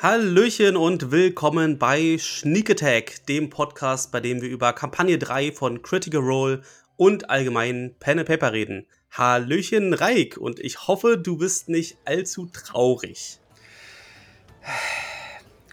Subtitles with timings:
[0.00, 5.82] Hallöchen und willkommen bei Sneak Attack, dem Podcast, bei dem wir über Kampagne 3 von
[5.82, 6.62] Critical Role
[6.96, 8.86] und allgemein Pen and Paper reden.
[9.12, 13.38] Hallöchen Reik und ich hoffe, du bist nicht allzu traurig.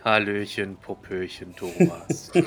[0.04, 2.31] Hallöchen, Popöchen, Thomas.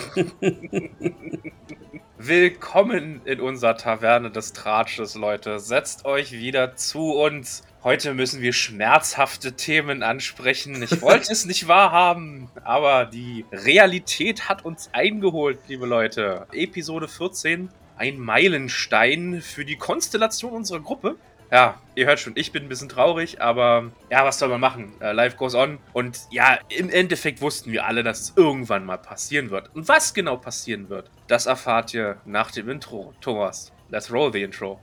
[2.18, 5.58] Willkommen in unserer Taverne des Tratsches, Leute.
[5.58, 7.62] Setzt euch wieder zu uns.
[7.84, 10.82] Heute müssen wir schmerzhafte Themen ansprechen.
[10.82, 16.46] Ich wollte es nicht wahrhaben, aber die Realität hat uns eingeholt, liebe Leute.
[16.52, 21.16] Episode 14, ein Meilenstein für die Konstellation unserer Gruppe
[21.52, 24.94] ja, ihr hört schon, ich bin ein bisschen traurig, aber ja, was soll man machen?
[25.02, 25.78] Uh, life goes on.
[25.92, 29.70] Und ja, im Endeffekt wussten wir alle, dass es irgendwann mal passieren wird.
[29.74, 33.12] Und was genau passieren wird, das erfahrt ihr nach dem Intro.
[33.20, 34.80] Thomas, let's roll the intro.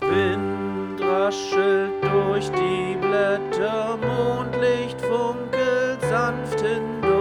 [0.00, 7.14] Wind raschelt durch die Blätter, Mondlicht funkelt sanft hindurch.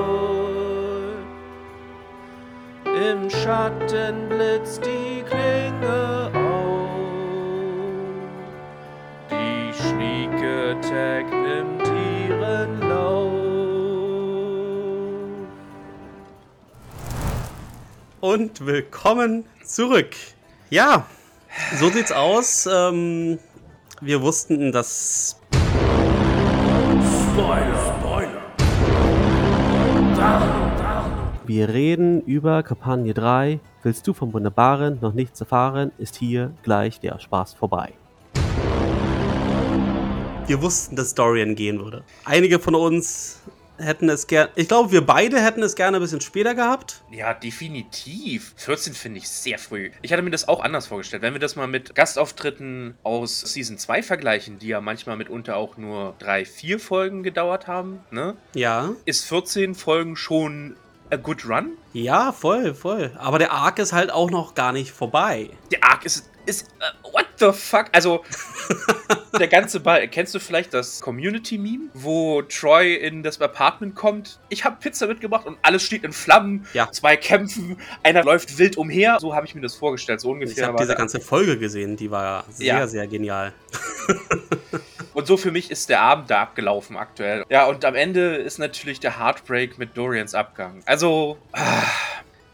[2.86, 6.43] Im Schatten blitzt die Klinge auf.
[10.84, 13.32] Attack nimmt ihren Lauf.
[18.20, 20.16] Und willkommen zurück.
[20.70, 21.06] Ja,
[21.80, 22.68] so sieht's aus.
[22.72, 23.40] Ähm,
[24.02, 25.40] wir wussten, dass.
[27.32, 28.42] Spoiler, Spoiler.
[31.46, 33.60] Wir reden über Kampagne 3.
[33.84, 37.94] Willst du vom Wunderbaren noch nichts erfahren, ist hier gleich der Spaß vorbei
[40.48, 42.04] wir wussten, dass Dorian gehen würde.
[42.26, 43.40] Einige von uns
[43.78, 44.50] hätten es gerne.
[44.56, 47.04] Ich glaube, wir beide hätten es gerne ein bisschen später gehabt.
[47.12, 48.54] Ja, definitiv.
[48.58, 49.92] 14 finde ich sehr früh.
[50.02, 51.22] Ich hatte mir das auch anders vorgestellt.
[51.22, 55.78] Wenn wir das mal mit Gastauftritten aus Season 2 vergleichen, die ja manchmal mitunter auch
[55.78, 58.36] nur drei, vier Folgen gedauert haben, ne?
[58.54, 58.92] Ja.
[59.06, 60.76] Ist 14 Folgen schon
[61.10, 61.72] a good run?
[61.94, 63.12] Ja, voll, voll.
[63.18, 65.50] Aber der Arc ist halt auch noch gar nicht vorbei.
[65.72, 66.68] Der Arc ist ist.
[66.80, 67.88] Uh, what the fuck?
[67.92, 68.24] Also,
[69.40, 70.08] der ganze Ball.
[70.08, 74.40] Kennst du vielleicht das Community-Meme, wo Troy in das Apartment kommt?
[74.50, 76.66] Ich habe Pizza mitgebracht und alles steht in Flammen.
[76.74, 76.92] Ja.
[76.92, 79.18] Zwei kämpfen, einer läuft wild umher.
[79.20, 80.58] So habe ich mir das vorgestellt, so ungefähr.
[80.58, 82.88] Ich habe diese ganze Folge gesehen, die war sehr, ja.
[82.88, 83.54] sehr genial.
[85.14, 87.46] und so für mich ist der Abend da abgelaufen aktuell.
[87.50, 90.82] Ja, und am Ende ist natürlich der Heartbreak mit Dorians Abgang.
[90.86, 91.38] Also.
[91.52, 91.84] Ah,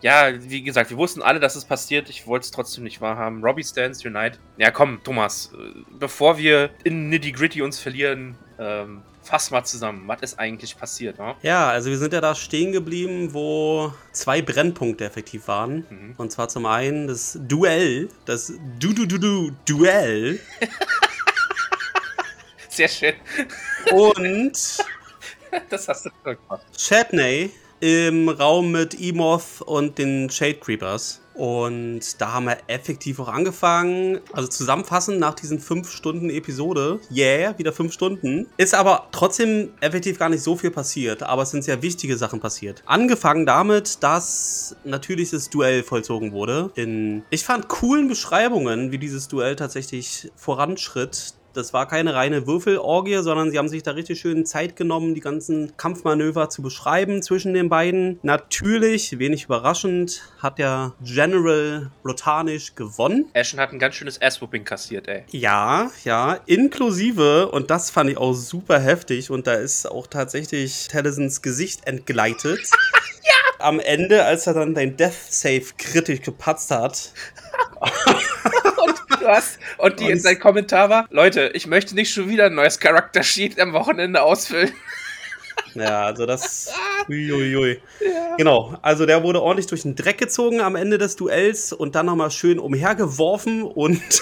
[0.01, 2.09] ja, wie gesagt, wir wussten alle, dass es passiert.
[2.09, 3.43] Ich wollte es trotzdem nicht wahrhaben.
[3.43, 4.39] Robbie Stands Unite.
[4.57, 10.03] Ja, komm, Thomas, äh, bevor wir in Nitty Gritty uns verlieren, ähm, fass mal zusammen.
[10.07, 11.19] Was ist eigentlich passiert?
[11.19, 11.35] Ne?
[11.41, 15.85] Ja, also wir sind ja da stehen geblieben, wo zwei Brennpunkte effektiv waren.
[15.89, 16.13] Mhm.
[16.17, 20.39] Und zwar zum einen das Duell, das Du-Du-Du-Du-Duell.
[22.69, 23.13] Sehr schön.
[23.91, 24.53] Und
[25.69, 26.65] das hast du gemacht.
[26.77, 31.21] Chatney im Raum mit Emoth und den Shade Creepers.
[31.39, 34.19] Und da haben wir effektiv auch angefangen.
[34.33, 36.99] Also zusammenfassend nach diesen 5 Stunden Episode.
[37.09, 38.47] Yeah, wieder 5 Stunden.
[38.57, 41.23] Ist aber trotzdem effektiv gar nicht so viel passiert.
[41.23, 42.83] Aber es sind sehr wichtige Sachen passiert.
[42.85, 46.71] Angefangen damit, dass natürlich das Duell vollzogen wurde.
[46.75, 53.17] In, ich fand coolen Beschreibungen, wie dieses Duell tatsächlich voranschritt das war keine reine Würfelorgie,
[53.17, 57.53] sondern sie haben sich da richtig schön Zeit genommen, die ganzen Kampfmanöver zu beschreiben zwischen
[57.53, 58.19] den beiden.
[58.21, 63.25] Natürlich, wenig überraschend, hat der General Rotanisch gewonnen.
[63.33, 65.23] Ashen hat ein ganz schönes Asswhooping kassiert, ey.
[65.31, 70.87] Ja, ja, inklusive, und das fand ich auch super heftig, und da ist auch tatsächlich
[70.87, 72.59] Tallisons Gesicht entgleitet.
[73.23, 73.65] ja!
[73.65, 77.13] Am Ende, als er dann dein Death Save kritisch gepatzt hat.
[79.29, 79.59] hast.
[79.77, 83.23] Und die und sein Kommentar war: Leute, ich möchte nicht schon wieder ein neues Charakter
[83.23, 84.73] Sheet am Wochenende ausfüllen.
[85.73, 86.73] Ja, also das.
[87.09, 87.81] Uiuiui.
[88.01, 88.35] Ja.
[88.37, 92.05] Genau, also der wurde ordentlich durch den Dreck gezogen am Ende des Duells und dann
[92.05, 94.21] nochmal schön umhergeworfen und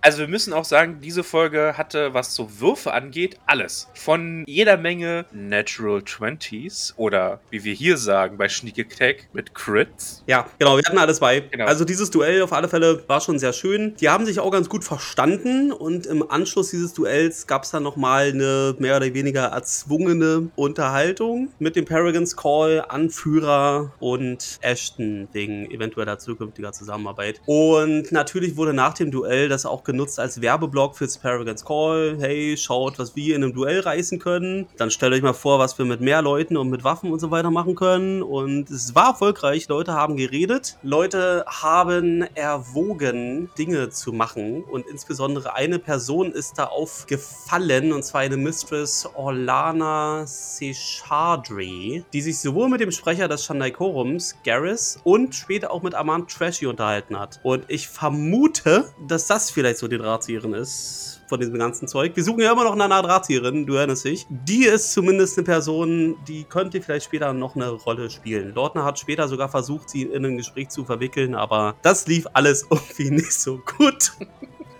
[0.00, 3.88] also wir müssen auch sagen, diese Folge hatte, was so Würfe angeht, alles.
[3.94, 10.22] Von jeder Menge Natural 20s oder wie wir hier sagen bei Sneak Attack mit Crits.
[10.26, 11.40] Ja, genau, wir hatten alles bei.
[11.40, 11.66] Genau.
[11.66, 13.94] Also dieses Duell auf alle Fälle war schon sehr schön.
[14.00, 17.82] Die haben sich auch ganz gut verstanden und im Anschluss dieses Duells gab es dann
[17.82, 25.70] nochmal eine mehr oder weniger erzwungene Unterhaltung mit dem Paragons Call, Anführer und Ashton wegen
[25.70, 27.40] eventueller zukünftiger Zusammenarbeit.
[27.46, 31.64] Und natürlich wurde nach dem Duell Duell das auch genutzt als Werbeblock für Sparrow Against
[31.64, 32.18] Call.
[32.20, 34.66] Hey, schaut, was wir in einem Duell reißen können.
[34.76, 37.30] Dann stellt euch mal vor, was wir mit mehr Leuten und mit Waffen und so
[37.30, 38.22] weiter machen können.
[38.22, 39.66] Und es war erfolgreich.
[39.68, 40.76] Leute haben geredet.
[40.82, 44.62] Leute haben erwogen, Dinge zu machen.
[44.62, 47.94] Und insbesondere eine Person ist da aufgefallen.
[47.94, 54.98] Und zwar eine Mistress Orlana Seshadri, die sich sowohl mit dem Sprecher des Shandai-Korums, Garrus,
[55.02, 57.40] und später auch mit Armand Trashy unterhalten hat.
[57.42, 62.14] Und ich vermute, dass das vielleicht so die Drahtzieherin ist von diesem ganzen Zeug.
[62.14, 64.26] Wir suchen ja immer noch einer Drahtzieherin, du erinnerst dich.
[64.28, 68.54] Die ist zumindest eine Person, die könnte vielleicht später noch eine Rolle spielen.
[68.54, 72.66] Lordner hat später sogar versucht, sie in ein Gespräch zu verwickeln, aber das lief alles
[72.70, 74.12] irgendwie nicht so gut.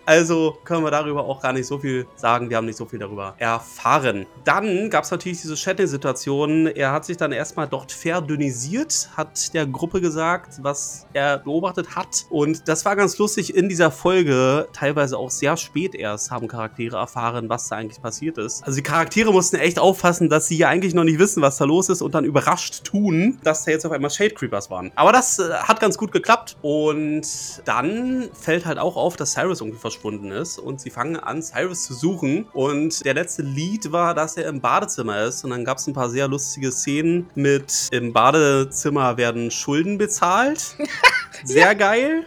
[0.06, 2.50] Also können wir darüber auch gar nicht so viel sagen.
[2.50, 4.26] Wir haben nicht so viel darüber erfahren.
[4.44, 6.66] Dann gab es natürlich diese Chatting-Situation.
[6.66, 12.26] Er hat sich dann erstmal dort verdünnisiert, hat der Gruppe gesagt, was er beobachtet hat.
[12.28, 14.68] Und das war ganz lustig in dieser Folge.
[14.72, 18.62] Teilweise auch sehr spät erst haben Charaktere erfahren, was da eigentlich passiert ist.
[18.64, 21.64] Also die Charaktere mussten echt auffassen, dass sie ja eigentlich noch nicht wissen, was da
[21.64, 24.92] los ist und dann überrascht tun, dass da jetzt auf einmal Shade Creepers waren.
[24.96, 26.56] Aber das äh, hat ganz gut geklappt.
[26.60, 27.26] Und
[27.64, 29.93] dann fällt halt auch auf, dass Cyrus irgendwie verschwunden
[30.32, 32.46] ist und sie fangen an, Cyrus zu suchen.
[32.52, 35.44] Und der letzte Lied war, dass er im Badezimmer ist.
[35.44, 40.76] Und dann gab es ein paar sehr lustige Szenen mit im Badezimmer werden Schulden bezahlt.
[41.44, 42.24] Sehr geil.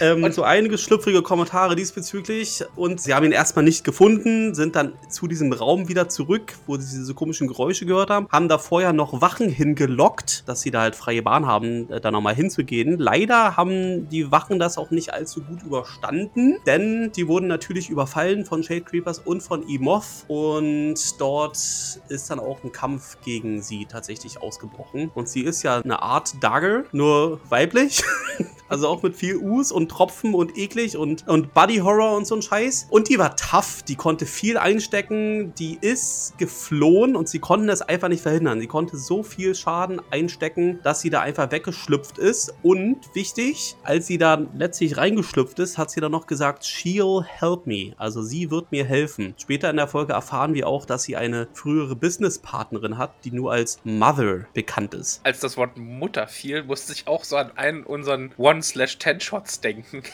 [0.00, 4.94] Ähm, so einige schlüpfrige Kommentare diesbezüglich und sie haben ihn erstmal nicht gefunden, sind dann
[5.10, 8.94] zu diesem Raum wieder zurück, wo sie diese komischen Geräusche gehört haben, haben da vorher
[8.94, 12.98] noch Wachen hingelockt, dass sie da halt freie Bahn haben, äh, da nochmal hinzugehen.
[12.98, 18.46] Leider haben die Wachen das auch nicht allzu gut überstanden, denn die wurden natürlich überfallen
[18.46, 21.56] von Shade Creepers und von Emoth und dort
[22.08, 26.42] ist dann auch ein Kampf gegen sie tatsächlich ausgebrochen und sie ist ja eine Art
[26.42, 28.02] Dagger, nur weiblich.
[28.70, 32.36] Also auch mit viel Us und Tropfen und eklig und, und Body Horror und so
[32.36, 32.86] ein Scheiß.
[32.88, 37.82] Und die war tough, die konnte viel einstecken, die ist geflohen und sie konnten es
[37.82, 38.60] einfach nicht verhindern.
[38.60, 42.54] Sie konnte so viel Schaden einstecken, dass sie da einfach weggeschlüpft ist.
[42.62, 47.66] Und wichtig, als sie da letztlich reingeschlüpft ist, hat sie dann noch gesagt, she'll help
[47.66, 47.94] me.
[47.96, 49.34] Also sie wird mir helfen.
[49.36, 53.50] Später in der Folge erfahren wir auch, dass sie eine frühere Businesspartnerin hat, die nur
[53.50, 55.20] als Mother bekannt ist.
[55.24, 60.02] Als das Wort Mutter fiel, musste ich auch so an einen unseren One-Slash-Ten-Shots denken.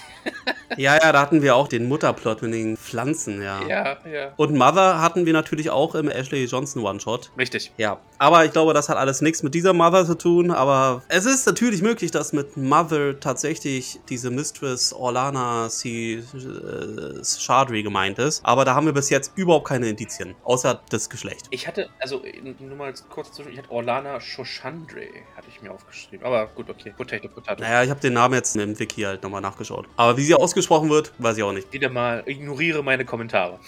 [0.76, 3.62] Ja, ja, da hatten wir auch den Mutterplot mit den Pflanzen, ja.
[3.66, 4.32] ja, ja.
[4.36, 7.30] Und Mother hatten wir natürlich auch im Ashley Johnson One-Shot.
[7.38, 7.72] Richtig.
[7.76, 10.50] Ja, aber ich glaube, das hat alles nichts mit dieser Mother zu tun.
[10.50, 16.14] Aber es ist natürlich möglich, dass mit Mother tatsächlich diese Mistress Orlana C.
[16.14, 18.44] Äh, Shadri gemeint ist.
[18.44, 21.46] Aber da haben wir bis jetzt überhaupt keine Indizien, außer das Geschlecht.
[21.50, 22.22] Ich hatte, also
[22.58, 25.06] nur mal kurz zwischen, ich hatte Orlana Shoshandre,
[25.36, 26.26] hatte ich mir aufgeschrieben.
[26.26, 26.92] Aber gut, okay.
[26.96, 27.62] Potato, Potato.
[27.62, 29.86] Naja, ich habe den Namen jetzt im Wiki halt nochmal nachgeschaut.
[29.96, 31.72] Aber wie sie ausgesprochen wird, weiß ich auch nicht.
[31.72, 33.58] Wieder mal ignoriere meine Kommentare.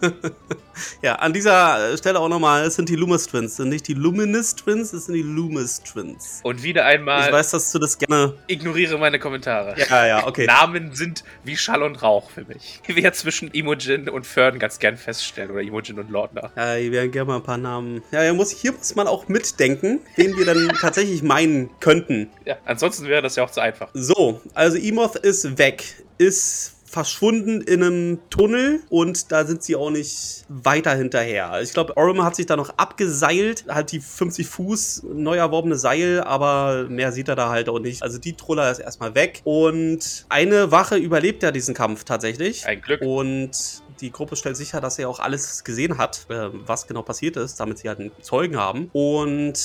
[1.02, 3.52] Ja, an dieser Stelle auch nochmal, es sind die Loomis Twins.
[3.52, 6.40] Es sind nicht die Luminous Twins, es sind die Loomis Twins.
[6.42, 8.34] Und wieder einmal Ich weiß, dass du das gerne.
[8.46, 9.74] ignoriere meine Kommentare.
[9.88, 10.46] Ja, ja, okay.
[10.46, 12.80] Namen sind wie Schall und Rauch für mich.
[12.86, 15.50] Wie wir ja zwischen Imogen und Fern ganz gern feststellen.
[15.50, 16.50] Oder Imogen und Lordner.
[16.56, 18.02] Ja, hier werden gerne mal ein paar Namen.
[18.10, 22.30] Ja, hier muss, hier muss man auch mitdenken, den wir dann tatsächlich meinen könnten.
[22.44, 23.88] Ja, ansonsten wäre das ja auch zu einfach.
[23.94, 25.84] So, also Emoth ist weg.
[26.18, 31.60] Ist verschwunden in einem Tunnel und da sind sie auch nicht weiter hinterher.
[31.62, 36.22] Ich glaube, Orima hat sich da noch abgeseilt, halt die 50 Fuß neu erworbene Seil,
[36.22, 38.02] aber mehr sieht er da halt auch nicht.
[38.02, 42.66] Also die Troller ist erstmal weg und eine Wache überlebt ja diesen Kampf tatsächlich.
[42.66, 43.02] Ein Glück.
[43.02, 47.36] Und die Gruppe stellt sicher, dass er auch alles gesehen hat, äh, was genau passiert
[47.36, 48.90] ist, damit sie halt einen Zeugen haben.
[48.92, 49.58] Und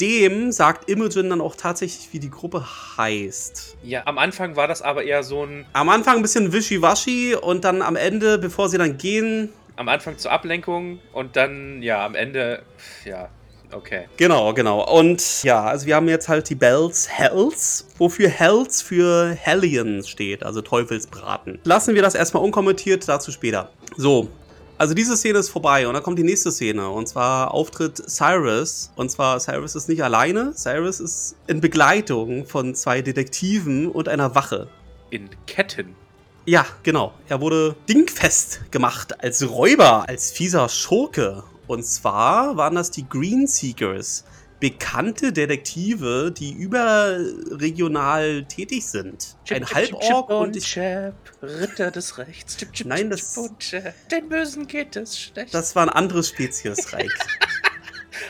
[0.00, 2.64] dem sagt Imogen dann auch tatsächlich, wie die Gruppe
[2.96, 3.76] heißt.
[3.82, 7.64] Ja, am Anfang war das aber eher so ein, Am Anfang ein bisschen wischiwaschi und
[7.64, 12.14] dann am Ende, bevor sie dann gehen, am Anfang zur Ablenkung und dann, ja, am
[12.14, 12.62] Ende,
[13.06, 13.30] ja,
[13.72, 14.06] okay.
[14.16, 14.88] Genau, genau.
[14.90, 20.42] Und ja, also wir haben jetzt halt die Bells Hells, wofür Hells für Hellion steht,
[20.42, 21.58] also Teufelsbraten.
[21.64, 23.70] Lassen wir das erstmal unkommentiert, dazu später.
[23.96, 24.28] So.
[24.78, 28.90] Also diese Szene ist vorbei und dann kommt die nächste Szene und zwar Auftritt Cyrus
[28.96, 34.34] und zwar Cyrus ist nicht alleine, Cyrus ist in Begleitung von zwei Detektiven und einer
[34.34, 34.68] Wache.
[35.10, 35.94] In Ketten.
[36.46, 37.12] Ja, genau.
[37.28, 41.44] Er wurde dingfest gemacht als Räuber, als fieser Schurke.
[41.70, 44.24] Und zwar waren das die Green Seekers.
[44.58, 49.36] Bekannte Detektive, die überregional tätig sind.
[49.48, 50.64] Ein Halborg und ich.
[50.64, 52.56] Chip, Ritter des Rechts.
[52.56, 53.94] Chip, chip, Nein, chip, das- chip Chip.
[54.10, 55.54] Den Bösen geht es schlecht.
[55.54, 57.12] Das war ein anderes Speziesreich.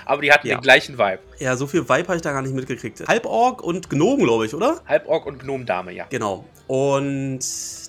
[0.04, 0.56] aber die hatten Ja.
[0.56, 1.20] den gleichen Vibe.
[1.38, 3.06] Ja, so viel Vibe habe ich da gar nicht mitgekriegt.
[3.06, 4.80] Halborg und Gnome, glaube ich, oder?
[4.87, 6.06] Halborg und Gnomendame, ja.
[6.11, 6.44] Genau.
[6.66, 7.40] Und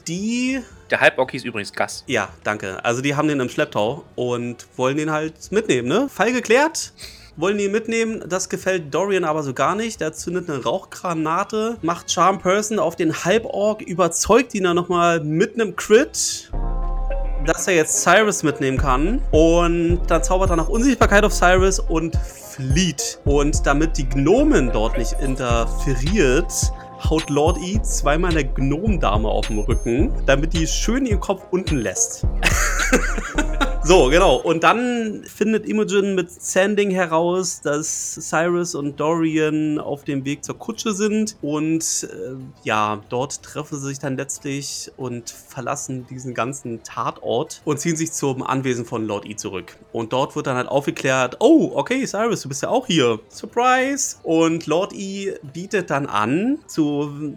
[0.07, 2.03] die Der Halborg hieß übrigens Gas.
[2.07, 2.83] Ja, danke.
[2.83, 6.09] Also die haben den im Schlepptau und wollen den halt mitnehmen, ne?
[6.09, 6.93] Fall geklärt.
[7.37, 10.01] Wollen ihn mitnehmen, das gefällt Dorian aber so gar nicht.
[10.01, 15.53] Der zündet eine Rauchgranate, macht Charm Person auf den Halborg, überzeugt ihn dann nochmal mit
[15.53, 16.51] einem Crit,
[17.45, 19.21] dass er jetzt Cyrus mitnehmen kann.
[19.31, 23.19] Und dann zaubert er nach Unsichtbarkeit auf Cyrus und flieht.
[23.25, 26.51] Und damit die Gnomen dort nicht interferiert,
[27.09, 31.77] haut Lord E zweimal eine Gnomendame auf den Rücken, damit die schön ihren Kopf unten
[31.77, 32.25] lässt.
[33.83, 34.35] So, genau.
[34.35, 40.59] Und dann findet Imogen mit Sanding heraus, dass Cyrus und Dorian auf dem Weg zur
[40.59, 41.35] Kutsche sind.
[41.41, 47.79] Und äh, ja, dort treffen sie sich dann letztlich und verlassen diesen ganzen Tatort und
[47.79, 49.75] ziehen sich zum Anwesen von Lord E zurück.
[49.91, 53.19] Und dort wird dann halt aufgeklärt, oh, okay, Cyrus, du bist ja auch hier.
[53.29, 54.17] Surprise!
[54.21, 57.33] Und Lord E bietet dann an, zu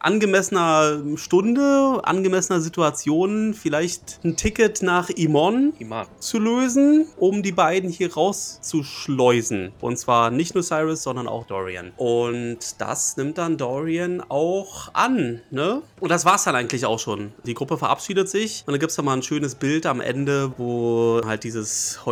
[0.00, 6.06] angemessener Stunde, angemessener Situation, vielleicht ein Ticket nach Imon Iman.
[6.18, 9.72] zu lösen, um die beiden hier rauszuschleusen.
[9.80, 11.92] Und zwar nicht nur Cyrus, sondern auch Dorian.
[11.96, 15.82] Und das nimmt dann Dorian auch an, ne?
[16.00, 17.32] Und das war's dann eigentlich auch schon.
[17.44, 21.20] Die Gruppe verabschiedet sich und dann gibt's da mal ein schönes Bild am Ende, wo
[21.24, 22.04] halt dieses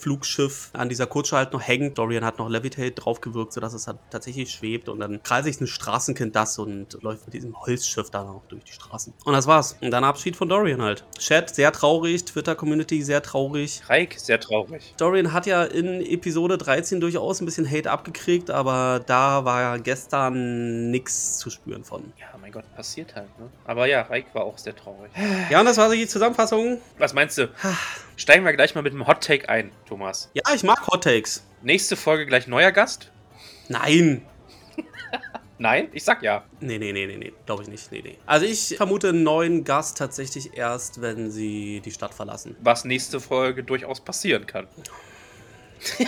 [0.00, 1.98] Holzflugschiff an dieser Kutsche halt noch hängt.
[1.98, 5.66] Dorian hat noch Levitate draufgewirkt, sodass es halt tatsächlich schwebt und dann krallt sich ein
[5.66, 9.12] Straßenkind das und läuft mit diesem Holzschiff dann auch durch die Straßen.
[9.24, 9.76] Und das war's.
[9.80, 11.04] Und dann Abschied von Dorian halt.
[11.18, 13.82] Chat, sehr traurig, Twitter-Community, sehr traurig.
[13.88, 14.94] Reik, sehr traurig.
[14.96, 19.76] Dorian hat ja in Episode 13 durchaus ein bisschen Hate abgekriegt, aber da war ja
[19.76, 22.12] gestern nichts zu spüren von.
[22.18, 23.48] Ja, mein Gott, passiert halt, ne?
[23.64, 25.10] Aber ja, Reik war auch sehr traurig.
[25.50, 26.78] Ja, und das war die Zusammenfassung.
[26.98, 27.48] Was meinst du?
[28.20, 30.30] Steigen wir gleich mal mit einem Hot Take ein, Thomas.
[30.34, 31.42] Ja, ich mag Hot Takes.
[31.62, 33.10] Nächste Folge gleich neuer Gast?
[33.68, 34.20] Nein.
[35.58, 35.88] Nein?
[35.94, 36.44] Ich sag ja.
[36.60, 37.32] Nee, nee, nee, nee, nee.
[37.46, 37.90] Glaube ich nicht.
[37.90, 38.18] Nee, nee.
[38.26, 42.56] Also ich vermute einen neuen Gast tatsächlich erst, wenn sie die Stadt verlassen.
[42.60, 44.68] Was nächste Folge durchaus passieren kann.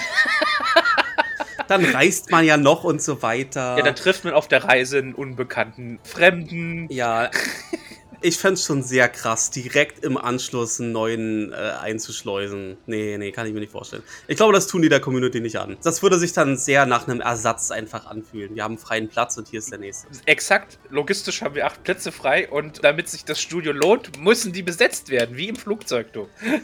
[1.68, 3.78] Dann reist man ja noch und so weiter.
[3.78, 6.88] Ja, dann trifft man auf der Reise einen unbekannten Fremden.
[6.90, 7.30] Ja,
[8.22, 12.76] ich fände es schon sehr krass, direkt im Anschluss einen neuen äh, einzuschleusen.
[12.86, 14.02] Nee, nee, kann ich mir nicht vorstellen.
[14.28, 15.76] Ich glaube, das tun die der Community nicht an.
[15.82, 18.54] Das würde sich dann sehr nach einem Ersatz einfach anfühlen.
[18.54, 20.08] Wir haben freien Platz und hier ist der nächste.
[20.26, 24.62] Exakt, logistisch haben wir acht Plätze frei und damit sich das Studio lohnt, müssen die
[24.62, 26.28] besetzt werden, wie im Flugzeug, du.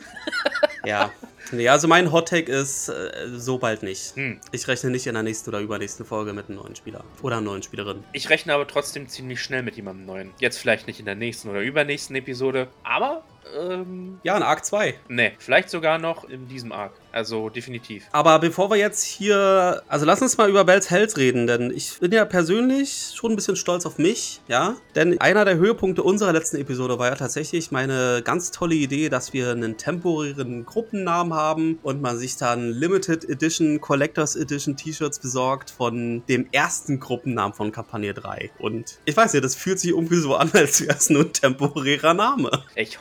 [0.84, 1.12] Ja.
[1.50, 4.14] Nee, also mein Hot Take ist, äh, so bald nicht.
[4.16, 4.38] Hm.
[4.52, 7.04] Ich rechne nicht in der nächsten oder übernächsten Folge mit einem neuen Spieler.
[7.22, 8.04] Oder einer neuen Spielerin.
[8.12, 10.34] Ich rechne aber trotzdem ziemlich schnell mit jemandem Neuen.
[10.40, 13.22] Jetzt vielleicht nicht in der nächsten oder übernächsten Episode, aber,
[13.58, 14.94] ähm, Ja, in Arc 2.
[15.08, 16.92] ne, vielleicht sogar noch in diesem Arc.
[17.10, 18.04] Also definitiv.
[18.12, 21.98] Aber bevor wir jetzt hier, also lass uns mal über Bells Hells reden, denn ich
[21.98, 24.76] bin ja persönlich schon ein bisschen stolz auf mich, ja.
[24.94, 29.32] Denn einer der Höhepunkte unserer letzten Episode war ja tatsächlich meine ganz tolle Idee, dass
[29.32, 35.70] wir einen temporären Gruppennamen haben und man sich dann Limited Edition, Collectors Edition T-Shirts besorgt
[35.70, 38.50] von dem ersten Gruppennamen von Kampagne 3.
[38.58, 41.32] Und ich weiß nicht, das fühlt sich irgendwie so an, als wäre es nur ein
[41.32, 42.50] temporärer Name.
[42.74, 42.98] Ich,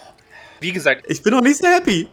[0.59, 2.07] wie gesagt, Ich bin noch nicht sehr happy.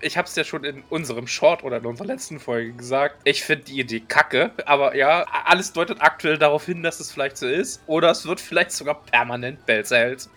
[0.00, 3.16] ich habe es ja schon in unserem Short oder in unserer letzten Folge gesagt.
[3.24, 7.36] Ich finde die Idee kacke, aber ja, alles deutet aktuell darauf hin, dass es vielleicht
[7.36, 7.80] so ist.
[7.86, 10.28] Oder es wird vielleicht sogar permanent Belzels.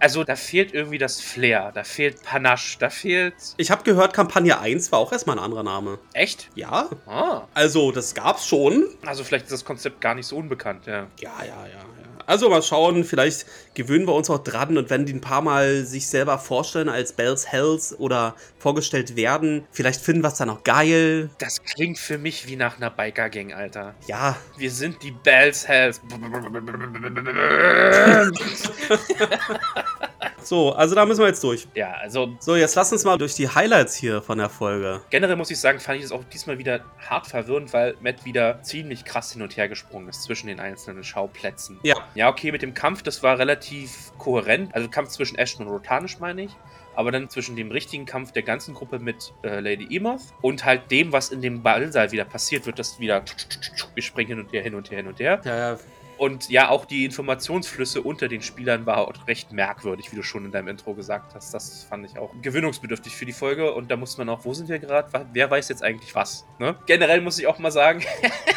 [0.00, 3.34] Also da fehlt irgendwie das Flair, da fehlt Panache, da fehlt.
[3.56, 5.98] Ich habe gehört, Kampagne 1 war auch erstmal ein anderer Name.
[6.12, 6.48] Echt?
[6.54, 7.42] Ja, Ah.
[7.52, 8.84] Also, das gab's schon.
[9.04, 10.86] Also vielleicht ist das Konzept gar nicht so unbekannt.
[10.86, 11.84] Ja, ja, ja, ja.
[12.28, 15.86] Also mal schauen, vielleicht gewöhnen wir uns auch dran und wenn die ein paar Mal
[15.86, 20.62] sich selber vorstellen als Bells Hells oder vorgestellt werden, vielleicht finden wir es dann auch
[20.62, 21.30] geil.
[21.38, 23.94] Das klingt für mich wie nach einer Biker-Gang, Alter.
[24.08, 26.02] Ja, Wir sind die Bells Hells.
[30.48, 31.66] so, also da müssen wir jetzt durch.
[31.74, 35.00] ja, also So, jetzt lass uns mal durch die Highlights hier von der Folge.
[35.10, 38.62] generell muss ich sagen, fand ich es auch diesmal wieder hart verwirrend, weil Matt wieder
[38.62, 41.78] ziemlich krass hin und her gesprungen ist zwischen den einzelnen Schauplätzen.
[41.82, 41.96] Ja.
[42.14, 44.74] Ja, okay, mit dem Kampf, das war relativ kohärent.
[44.74, 46.50] Also Kampf zwischen Ashton und Rotanisch, meine ich.
[46.96, 50.90] Aber dann zwischen dem richtigen Kampf der ganzen Gruppe mit äh, Lady Emoth und halt
[50.90, 53.22] dem, was in dem Ballsaal wieder passiert, wird das wieder.
[53.94, 55.40] Wir springen hin und her, hin und her, hin und her.
[55.44, 55.78] Ja, ja.
[56.18, 60.50] Und ja, auch die Informationsflüsse unter den Spielern war recht merkwürdig, wie du schon in
[60.50, 61.54] deinem Intro gesagt hast.
[61.54, 63.72] Das fand ich auch gewinnungsbedürftig für die Folge.
[63.72, 65.26] Und da muss man auch, wo sind wir gerade?
[65.32, 66.44] Wer weiß jetzt eigentlich was?
[66.58, 66.76] Ne?
[66.86, 68.02] Generell muss ich auch mal sagen,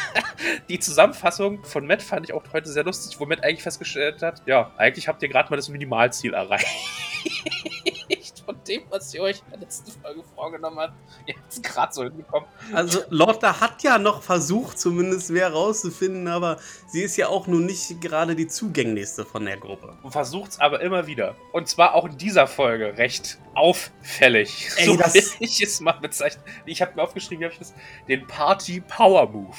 [0.70, 4.42] die Zusammenfassung von Matt fand ich auch heute sehr lustig, wo Matt eigentlich festgestellt hat,
[4.48, 6.66] ja, eigentlich habt ihr gerade mal das Minimalziel erreicht.
[8.46, 10.94] von dem, was ihr euch in der letzten Folge vorgenommen habt.
[11.26, 12.48] Ihr habt es gerade so hinbekommen.
[12.74, 16.58] Also Lotta hat ja noch versucht, zumindest mehr rauszufinden, aber
[16.88, 19.98] sie ist ja auch nun nicht gerade die zugänglichste von der Gruppe.
[20.04, 21.36] Und versucht es aber immer wieder.
[21.54, 24.70] Und zwar auch in dieser Folge recht auffällig.
[24.78, 26.44] Ey, so das- will ich es mal bezeichnen.
[26.66, 27.74] Ich habe mir aufgeschrieben, wie habe ich das?
[28.08, 29.56] Den Party Power Move.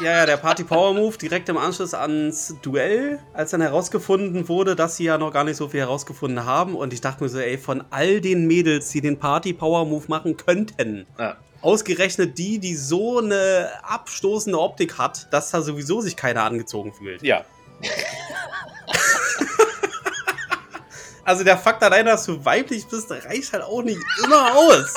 [0.00, 4.74] Ja, ja, der Party Power Move direkt im Anschluss ans Duell, als dann herausgefunden wurde,
[4.76, 6.74] dass sie ja noch gar nicht so viel herausgefunden haben.
[6.74, 10.04] Und ich dachte mir so, ey, von all den Mädels, die den Party Power Move
[10.08, 11.36] machen könnten, Ja.
[11.60, 17.22] ausgerechnet die, die so eine abstoßende Optik hat, dass da sowieso sich keiner angezogen fühlt.
[17.22, 17.44] Ja.
[21.26, 24.92] Also der Fakt allein, dass du weiblich bist, reicht halt auch nicht immer aus.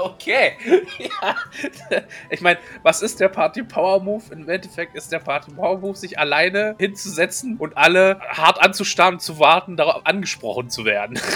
[0.00, 0.52] Okay.
[0.98, 1.36] ja.
[2.30, 4.22] Ich meine, was ist der Party Power Move?
[4.32, 9.38] Im Endeffekt ist der Party Power Move, sich alleine hinzusetzen und alle hart anzustarren zu
[9.38, 11.20] warten, darauf angesprochen zu werden.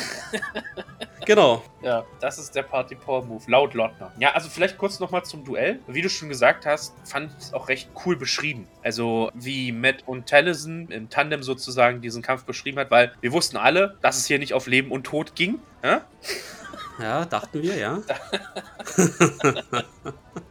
[1.27, 1.63] Genau.
[1.83, 4.13] Ja, das ist der Party Power Move, laut Lottner.
[4.19, 5.81] Ja, also vielleicht kurz nochmal zum Duell.
[5.87, 8.67] Wie du schon gesagt hast, fand ich es auch recht cool beschrieben.
[8.83, 13.57] Also wie Matt und Tallison im Tandem sozusagen diesen Kampf beschrieben hat, weil wir wussten
[13.57, 15.61] alle, dass es hier nicht auf Leben und Tod ging.
[15.83, 16.03] Ja?
[16.99, 18.01] Ja, dachten wir, ja.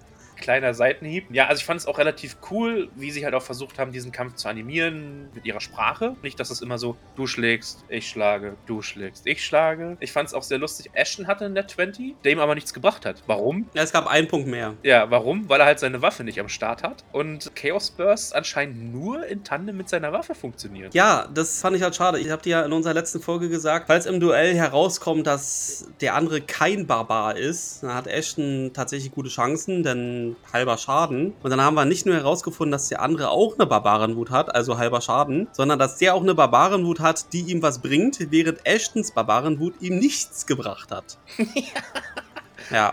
[0.43, 1.27] Kleiner Seitenhieb.
[1.29, 4.11] Ja, also ich fand es auch relativ cool, wie sie halt auch versucht haben, diesen
[4.11, 6.17] Kampf zu animieren mit ihrer Sprache.
[6.21, 9.95] Nicht, dass es immer so, du schlägst, ich schlage, du schlägst, ich schlage.
[10.01, 10.91] Ich fand es auch sehr lustig.
[10.91, 13.23] Ashton hatte in der 20, der ihm aber nichts gebracht hat.
[13.25, 13.69] Warum?
[13.73, 14.73] Ja, es gab einen Punkt mehr.
[14.83, 15.47] Ja, warum?
[15.47, 19.45] Weil er halt seine Waffe nicht am Start hat und Chaos Burst anscheinend nur in
[19.45, 20.93] Tandem mit seiner Waffe funktioniert.
[20.93, 22.19] Ja, das fand ich halt schade.
[22.19, 26.15] Ich habe dir ja in unserer letzten Folge gesagt, falls im Duell herauskommt, dass der
[26.15, 31.33] andere kein Barbar ist, dann hat Ashton tatsächlich gute Chancen, denn halber Schaden.
[31.43, 34.77] Und dann haben wir nicht nur herausgefunden, dass der andere auch eine Barbarenwut hat, also
[34.77, 39.11] halber Schaden, sondern dass der auch eine Barbarenwut hat, die ihm was bringt, während Ashtons
[39.11, 41.17] Barbarenwut ihm nichts gebracht hat.
[41.37, 41.81] ja,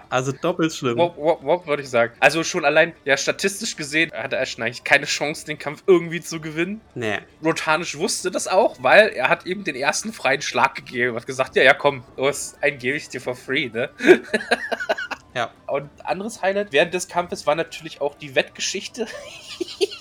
[0.09, 0.99] also doppelt schlimm.
[0.99, 2.15] Wop, wop, wop, würde ich sagen.
[2.21, 6.41] Also schon allein, ja, statistisch gesehen hatte Ashton eigentlich keine Chance, den Kampf irgendwie zu
[6.41, 6.81] gewinnen.
[6.95, 7.19] Nee.
[7.45, 11.17] Rotanisch wusste das auch, weil er hat ihm den ersten freien Schlag gegeben.
[11.17, 13.91] Hat gesagt, ja, ja, komm, los, einen gebe ich dir for free, ne?
[15.35, 15.51] Ja.
[15.67, 19.07] Und anderes Highlight während des Kampfes war natürlich auch die Wettgeschichte.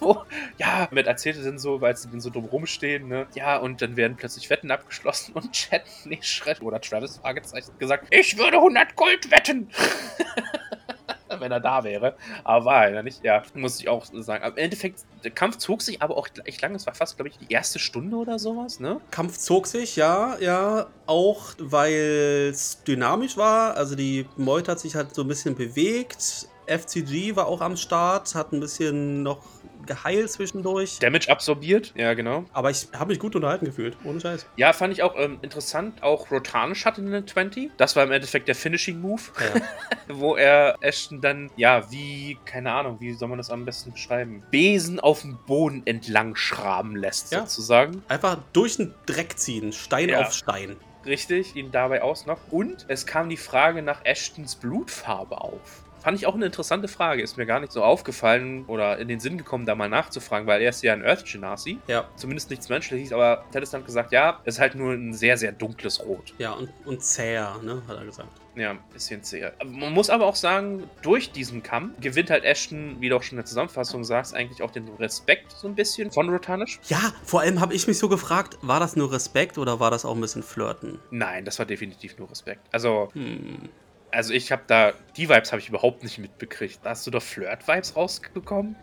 [0.00, 0.22] Wo,
[0.58, 3.26] ja, mit erzählte dann so, weil sie dann so dumm rumstehen, ne?
[3.34, 8.06] Ja, und dann werden plötzlich Wetten abgeschlossen und Chad, nee, Shred oder Travis Fragezeichen gesagt,
[8.10, 9.68] ich würde 100 Gold wetten.
[11.38, 12.16] Wenn er da wäre.
[12.42, 13.22] Aber war er nicht.
[13.22, 14.44] Ja, muss ich auch sagen.
[14.44, 16.74] Im Endeffekt, der Kampf zog sich aber auch echt lang.
[16.74, 19.00] Es war fast, glaube ich, die erste Stunde oder sowas, ne?
[19.12, 23.76] Kampf zog sich, ja, ja, auch weil es dynamisch war.
[23.76, 26.48] Also die Meute hat sich halt so ein bisschen bewegt.
[26.66, 29.42] FCG war auch am Start, hat ein bisschen noch
[29.86, 30.98] geheilt zwischendurch.
[31.00, 31.92] Damage absorbiert.
[31.96, 32.44] Ja, genau.
[32.52, 34.46] Aber ich habe mich gut unterhalten gefühlt, ohne Scheiß.
[34.56, 36.02] Ja, fand ich auch ähm, interessant.
[36.02, 37.70] Auch Rotanisch hatte eine 20.
[37.76, 39.60] Das war im Endeffekt der Finishing Move, Ja.
[40.14, 44.42] wo er Ashton dann, ja, wie, keine Ahnung, wie soll man das am besten beschreiben?
[44.50, 47.40] Besen auf dem Boden entlang schraben lässt, Ja.
[47.40, 48.02] sozusagen.
[48.08, 50.20] Einfach durch den Dreck ziehen, Stein Ja.
[50.20, 50.76] auf Stein.
[51.06, 52.52] Richtig, ihn dabei ausnockt.
[52.52, 55.82] Und es kam die Frage nach Ashtons Blutfarbe auf.
[56.00, 57.22] Fand ich auch eine interessante Frage.
[57.22, 60.62] Ist mir gar nicht so aufgefallen oder in den Sinn gekommen, da mal nachzufragen, weil
[60.62, 61.78] er ist ja ein Earth Genasi.
[61.86, 65.36] Ja, Zumindest nichts Menschliches, aber Tellis hat gesagt, ja, es ist halt nur ein sehr,
[65.36, 66.34] sehr dunkles Rot.
[66.38, 68.28] ja, und, und zäher, ne, hat er gesagt.
[68.56, 69.52] Ja, ein bisschen zäher.
[69.64, 73.32] Man muss aber auch sagen, durch diesen Kampf gewinnt halt Ashton, wie du auch schon
[73.32, 76.80] in der Zusammenfassung sagst, eigentlich auch den Respekt so ein bisschen von Rotanisch.
[76.88, 80.04] Ja, vor allem habe ich mich so gefragt, war das nur Respekt oder war das
[80.04, 80.98] auch ein bisschen Flirten?
[81.10, 82.66] Nein, das war definitiv nur Respekt.
[82.72, 83.68] Also, Hm.
[84.12, 86.80] Also ich habe da, die Vibes habe ich überhaupt nicht mitbekriegt.
[86.84, 88.76] Hast du da Flirt-Vibes rausbekommen?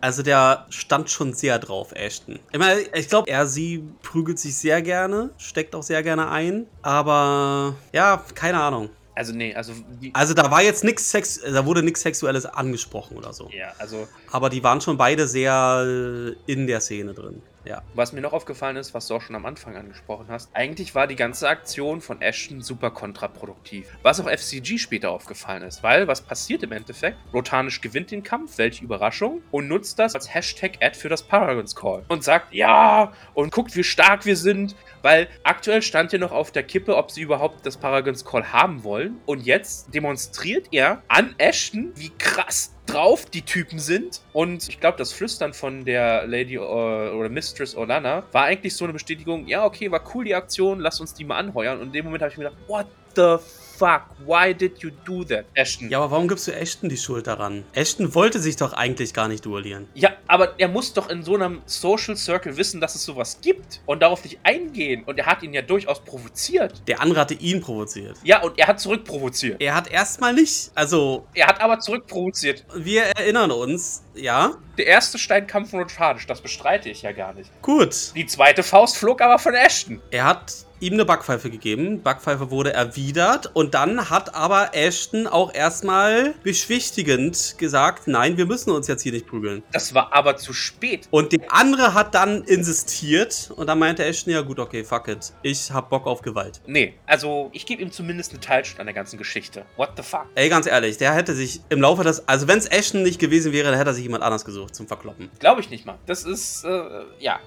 [0.00, 2.38] Also der stand schon sehr drauf, Ashton.
[2.52, 6.66] Ich meine, ich glaube, er, sie prügelt sich sehr gerne, steckt auch sehr gerne ein,
[6.80, 8.90] aber ja, keine Ahnung.
[9.14, 9.74] Also, nee, also,
[10.14, 13.50] Also da war jetzt nichts Sex, da wurde nichts Sexuelles angesprochen oder so.
[13.52, 17.42] ja, also, Aber die waren schon beide sehr in der Szene drin.
[17.64, 17.82] Ja.
[17.94, 21.06] was mir noch aufgefallen ist, was du auch schon am Anfang angesprochen hast, eigentlich war
[21.06, 23.86] die ganze Aktion von Ashton super kontraproduktiv.
[24.02, 27.18] Was auch FCG später aufgefallen ist, weil was passiert im Endeffekt?
[27.32, 32.04] Rotanisch gewinnt den Kampf, welche Überraschung, und nutzt das als Hashtag-Ad für das Paragons Call.
[32.08, 36.50] Und sagt, ja, und guckt, wie stark wir sind, weil aktuell stand ja noch auf
[36.50, 39.18] der Kippe, ob sie überhaupt das Paragons Call haben wollen.
[39.26, 44.20] Und jetzt demonstriert er an Ashton, wie krass drauf die Typen sind.
[44.32, 48.84] Und ich glaube, das Flüstern von der Lady äh, oder Mistress Orlana war eigentlich so
[48.84, 51.80] eine Bestätigung, ja, okay, war cool die Aktion, lass uns die mal anheuern.
[51.80, 53.36] Und in dem Moment habe ich mir gedacht, what the
[53.80, 54.02] fuck?
[54.26, 55.88] Why did you do that, Ashton?
[55.88, 57.64] Ja, aber warum gibst du Ashton die Schuld daran?
[57.72, 59.88] Ashton wollte sich doch eigentlich gar nicht duellieren.
[59.94, 63.80] Ja, aber er muss doch in so einem Social Circle wissen, dass es sowas gibt
[63.86, 65.02] und darauf nicht eingehen.
[65.04, 66.82] Und er hat ihn ja durchaus provoziert.
[66.86, 68.18] Der andere hatte ihn provoziert.
[68.22, 69.60] Ja, und er hat zurückprovoziert.
[69.62, 72.64] Er hat erstmal nicht, also Er hat aber zurückprovoziert.
[72.74, 77.32] wir erinnern uns, ja, Der erste Stein kam von Rotadisch, das bestreite ich ja gar
[77.32, 77.50] nicht.
[77.62, 78.14] gut.
[78.14, 80.02] Die zweite Faust flog aber von Ashton.
[80.10, 82.02] Er hat ihm eine Backpfeife gegeben.
[82.02, 88.70] Backpfeife wurde erwidert und dann hat aber Ashton auch erstmal beschwichtigend gesagt, nein, wir müssen
[88.70, 89.62] uns jetzt hier nicht prügeln.
[89.72, 91.08] Das war aber zu spät.
[91.10, 95.32] Und der andere hat dann insistiert und dann meinte Ashton, ja gut, okay, fuck it.
[95.42, 96.60] Ich hab Bock auf Gewalt.
[96.66, 99.64] Nee, also ich gebe ihm zumindest eine Teilschuld an der ganzen Geschichte.
[99.76, 100.26] What the fuck?
[100.34, 103.52] Ey, ganz ehrlich, der hätte sich im Laufe des, also wenn es Ashton nicht gewesen
[103.52, 105.30] wäre, dann hätte er sich jemand anders gesucht zum Verkloppen.
[105.38, 105.98] Glaube ich nicht mal.
[106.06, 106.80] Das ist, äh,
[107.18, 107.40] ja.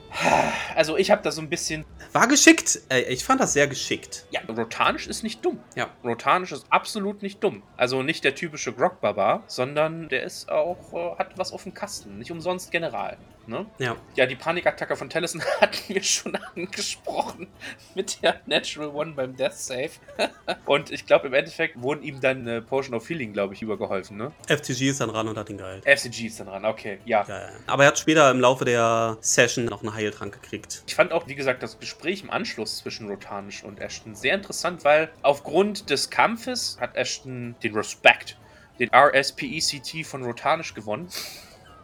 [0.76, 1.86] Also ich habe da so ein bisschen.
[2.12, 2.80] War geschickt.
[2.89, 4.25] Ey, ich fand das sehr geschickt.
[4.31, 5.59] Ja, Rotanisch ist nicht dumm.
[5.75, 5.89] Ja.
[6.03, 7.63] Rotanisch ist absolut nicht dumm.
[7.77, 12.17] Also nicht der typische Grog-Barbar, sondern der ist auch, äh, hat was auf dem Kasten.
[12.17, 13.17] Nicht umsonst General.
[13.45, 13.65] Ne?
[13.77, 13.97] Ja.
[14.15, 17.47] Ja, die Panikattacke von Tellison hatten wir schon angesprochen
[17.93, 19.91] mit der Natural One beim Death Save.
[20.65, 24.17] und ich glaube, im Endeffekt wurden ihm dann äh, Potion of Healing, glaube ich, übergeholfen,
[24.17, 24.32] ne?
[24.47, 25.84] FTG ist dann ran und hat ihn geheilt.
[25.86, 27.25] FCG ist dann dran, okay, ja.
[27.27, 27.49] Ja, ja.
[27.67, 30.84] Aber er hat später im Laufe der Session noch einen Heiltrank gekriegt.
[30.88, 34.86] Ich fand auch, wie gesagt, das Gespräch im Anschluss zwischen Rotanisch und Ashton sehr interessant,
[34.86, 38.38] weil aufgrund des Kampfes hat Ashton den Respekt,
[38.79, 41.10] den RSPECT von Rotanisch gewonnen.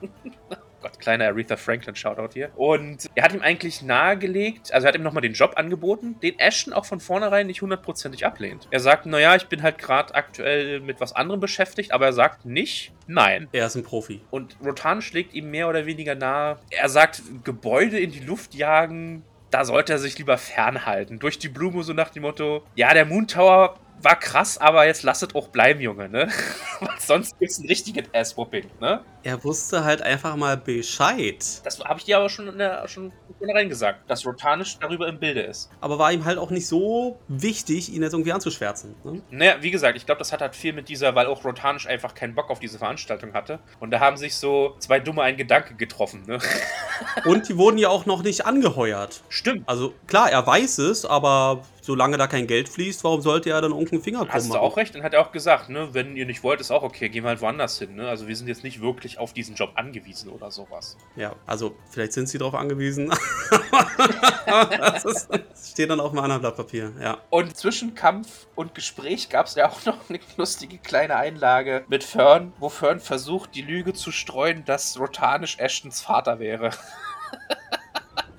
[0.81, 2.51] Gott, kleiner Aretha Franklin Shoutout hier.
[2.55, 6.37] Und er hat ihm eigentlich nahegelegt, also er hat ihm nochmal den Job angeboten, den
[6.39, 8.67] Ashton auch von vornherein nicht hundertprozentig ablehnt.
[8.71, 12.45] Er sagt, naja, ich bin halt gerade aktuell mit was anderem beschäftigt, aber er sagt
[12.45, 13.47] nicht nein.
[13.51, 14.21] Er ist ein Profi.
[14.31, 16.59] Und Rotan schlägt ihm mehr oder weniger nahe.
[16.69, 21.19] Er sagt, Gebäude in die Luft jagen, da sollte er sich lieber fernhalten.
[21.19, 25.03] Durch die Blume so nach dem Motto, ja, der Moon Tower war krass, aber jetzt
[25.03, 26.29] lasst auch bleiben, Junge, ne?
[26.79, 29.03] Weil sonst gibt's ein richtiges Ass-Whooping, ne?
[29.23, 31.43] Er wusste halt einfach mal Bescheid.
[31.63, 35.19] Das habe ich dir aber schon, in der, schon vornherein gesagt, dass Rotanisch darüber im
[35.19, 35.69] Bilde ist.
[35.81, 38.95] Aber war ihm halt auch nicht so wichtig, ihn jetzt irgendwie anzuschwärzen.
[39.03, 39.21] Ne?
[39.29, 42.15] Naja, wie gesagt, ich glaube, das hat halt viel mit dieser, weil auch Rotanisch einfach
[42.15, 43.59] keinen Bock auf diese Veranstaltung hatte.
[43.79, 46.39] Und da haben sich so zwei Dumme ein Gedanke getroffen, ne?
[47.25, 49.23] Und die wurden ja auch noch nicht angeheuert.
[49.29, 49.67] Stimmt.
[49.67, 53.71] Also klar, er weiß es, aber solange da kein Geld fließt, warum sollte er dann
[53.71, 56.27] irgendeinen Finger krumm Hast du auch recht und hat er auch gesagt, ne, wenn ihr
[56.27, 58.07] nicht wollt, ist auch okay, gehen wir halt woanders hin, ne?
[58.07, 60.97] Also wir sind jetzt nicht wirklich auf diesen Job angewiesen oder sowas.
[61.15, 63.09] Ja, also vielleicht sind sie darauf angewiesen.
[64.45, 67.17] das, ist, das steht dann auf einem anderen Blatt Papier, ja.
[67.31, 72.03] Und zwischen Kampf und Gespräch gab es ja auch noch eine lustige kleine Einlage mit
[72.03, 76.69] Fern, wo Fern versucht, die Lüge zu streuen, dass Rotanisch Ashtons Vater wäre.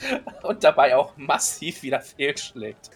[0.42, 2.90] und dabei auch massiv wieder fehlschlägt.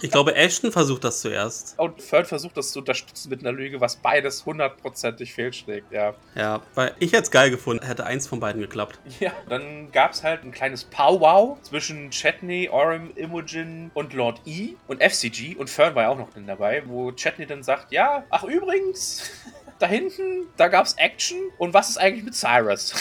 [0.00, 1.78] Ich glaube, Ashton versucht das zuerst.
[1.78, 6.14] Und Fern versucht das zu unterstützen mit einer Lüge, was beides hundertprozentig fehlschlägt, ja.
[6.34, 8.98] Ja, weil ich hätte es geil gefunden, hätte eins von beiden geklappt.
[9.20, 14.70] Ja, dann gab es halt ein kleines Powwow zwischen Chetney, Orem, Imogen und Lord E
[14.88, 18.24] und FCG und Fern war ja auch noch drin dabei, wo Chetney dann sagt, ja,
[18.30, 19.30] ach übrigens,
[19.78, 22.94] da hinten, da gab's Action und was ist eigentlich mit Cyrus?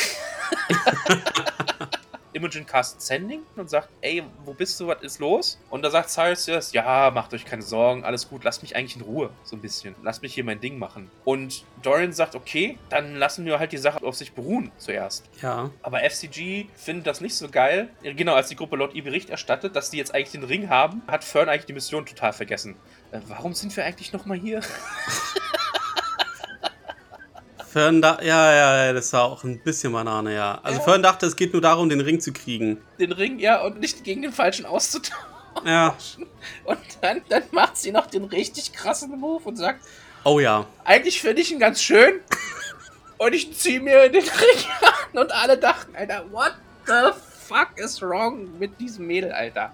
[2.40, 5.60] Imogen cast Sending und sagt, ey, wo bist du, was ist los?
[5.70, 9.02] Und da sagt Cyrus ja, macht euch keine Sorgen, alles gut, lasst mich eigentlich in
[9.02, 9.96] Ruhe, so ein bisschen.
[10.04, 11.12] Lasst mich hier mein Ding machen.
[11.26, 15.30] Und Dorian sagt, okay, dann lassen wir halt die Sache auf sich beruhen zuerst.
[15.42, 15.70] Ja.
[15.82, 17.90] Aber FCG findet das nicht so geil.
[18.04, 21.02] Genau, als die Gruppe Lord E Bericht erstattet, dass die jetzt eigentlich den Ring haben,
[21.08, 22.76] hat Fern eigentlich die Mission total vergessen.
[23.12, 24.62] Äh, warum sind wir eigentlich nochmal hier?
[27.72, 30.60] Fern da ja, ja, ja, das war auch ein bisschen Banane, ja.
[30.64, 30.84] Also Ja.
[30.86, 32.82] Fern dachte, es geht nur darum, den Ring zu kriegen.
[33.00, 35.18] Den Ring, ja, und nicht gegen den Falschen auszutauschen.
[35.66, 35.96] Ja.
[36.64, 39.82] Und dann, dann macht sie noch den richtig krassen Move und sagt,
[40.24, 40.66] Oh ja.
[40.86, 42.20] eigentlich finde ich ihn ganz schön.
[43.18, 45.20] Und ich ziehe mir den Ring an.
[45.22, 46.54] Und alle dachten, Alter, what
[46.88, 47.12] the
[47.48, 49.74] fuck is wrong mit diesem Mädel, Alter?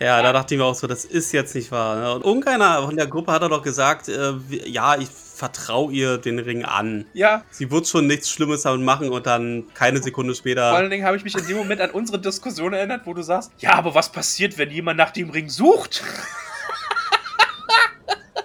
[0.00, 1.96] Ja, da dachte ich mir auch so, das ist jetzt nicht wahr.
[1.96, 2.14] Ne?
[2.14, 4.32] Und irgendeiner von der Gruppe hat er doch gesagt, äh,
[4.66, 7.06] ja, ich vertraue ihr den Ring an.
[7.12, 10.72] Ja, Sie wird schon nichts Schlimmes damit machen und dann keine Sekunde Vor später.
[10.72, 13.50] allen Dingen habe ich mich in dem Moment an unsere Diskussion erinnert, wo du sagst,
[13.58, 16.02] ja, aber was passiert, wenn jemand nach dem Ring sucht?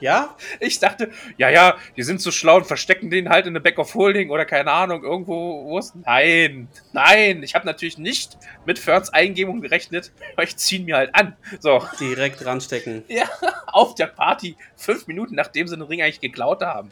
[0.01, 0.35] Ja?
[0.59, 3.79] Ich dachte, ja, ja, die sind so schlau und verstecken den halt in eine Back
[3.79, 5.95] of Holding oder keine Ahnung, irgendwo, wo ist.
[6.05, 11.15] Nein, nein, ich habe natürlich nicht mit Ferns Eingebung gerechnet, aber ich ziehe mir halt
[11.15, 11.35] an.
[11.59, 13.03] So, Direkt ranstecken.
[13.07, 13.29] ja,
[13.67, 16.91] auf der Party, fünf Minuten nachdem sie den Ring eigentlich geklaut haben.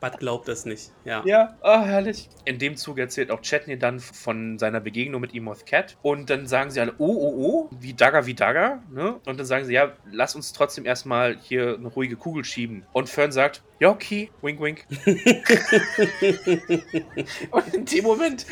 [0.00, 1.22] Bud glaubt es nicht, ja.
[1.24, 2.28] Ja, oh, herrlich.
[2.44, 5.96] In dem Zug erzählt auch Chetney dann von seiner Begegnung mit Emoth Cat.
[6.02, 8.82] Und dann sagen sie alle, oh, oh, oh, wie Dagger, wie Dagger.
[8.90, 9.20] Ne?
[9.26, 12.84] Und dann sagen sie, ja, lass uns trotzdem erstmal hier eine ruhige Kugel schieben.
[12.92, 14.86] Und Fern sagt, ja, okay, wink, wink.
[17.50, 18.46] und in dem Moment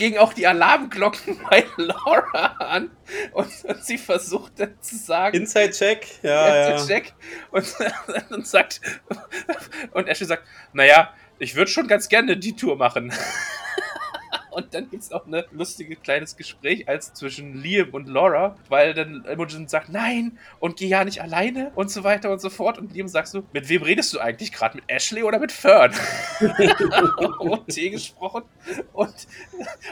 [0.00, 2.90] gingen auch die Alarmglocken bei Laura an.
[3.32, 6.86] Und, und sie versucht dann zu sagen, Inside Check, ja, ja.
[6.86, 7.12] Check.
[7.50, 7.66] Und,
[8.30, 8.80] und sagt,
[9.92, 13.12] und Ashley sagt, naja, ich würde schon ganz gerne die Tour machen.
[14.50, 18.94] Und dann gibt es auch ein lustiges kleines Gespräch als zwischen Liam und Laura, weil
[18.94, 22.78] dann Imogen sagt, nein, und geh ja nicht alleine und so weiter und so fort.
[22.78, 24.76] Und Liam sagst du, mit wem redest du eigentlich gerade?
[24.76, 25.94] Mit Ashley oder mit Fern?
[27.38, 28.42] und Tee gesprochen.
[28.92, 29.14] Und,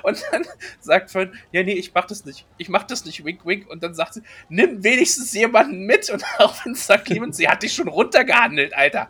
[0.02, 0.44] und dann
[0.80, 2.46] sagt Fern, ja, nee, ich mach das nicht.
[2.58, 3.68] Ich mach das nicht, wink, wink.
[3.68, 6.10] Und dann sagt sie, nimm wenigstens jemanden mit.
[6.10, 9.08] Und auch wenn sagt Clemens, sie hat dich schon runtergehandelt, Alter.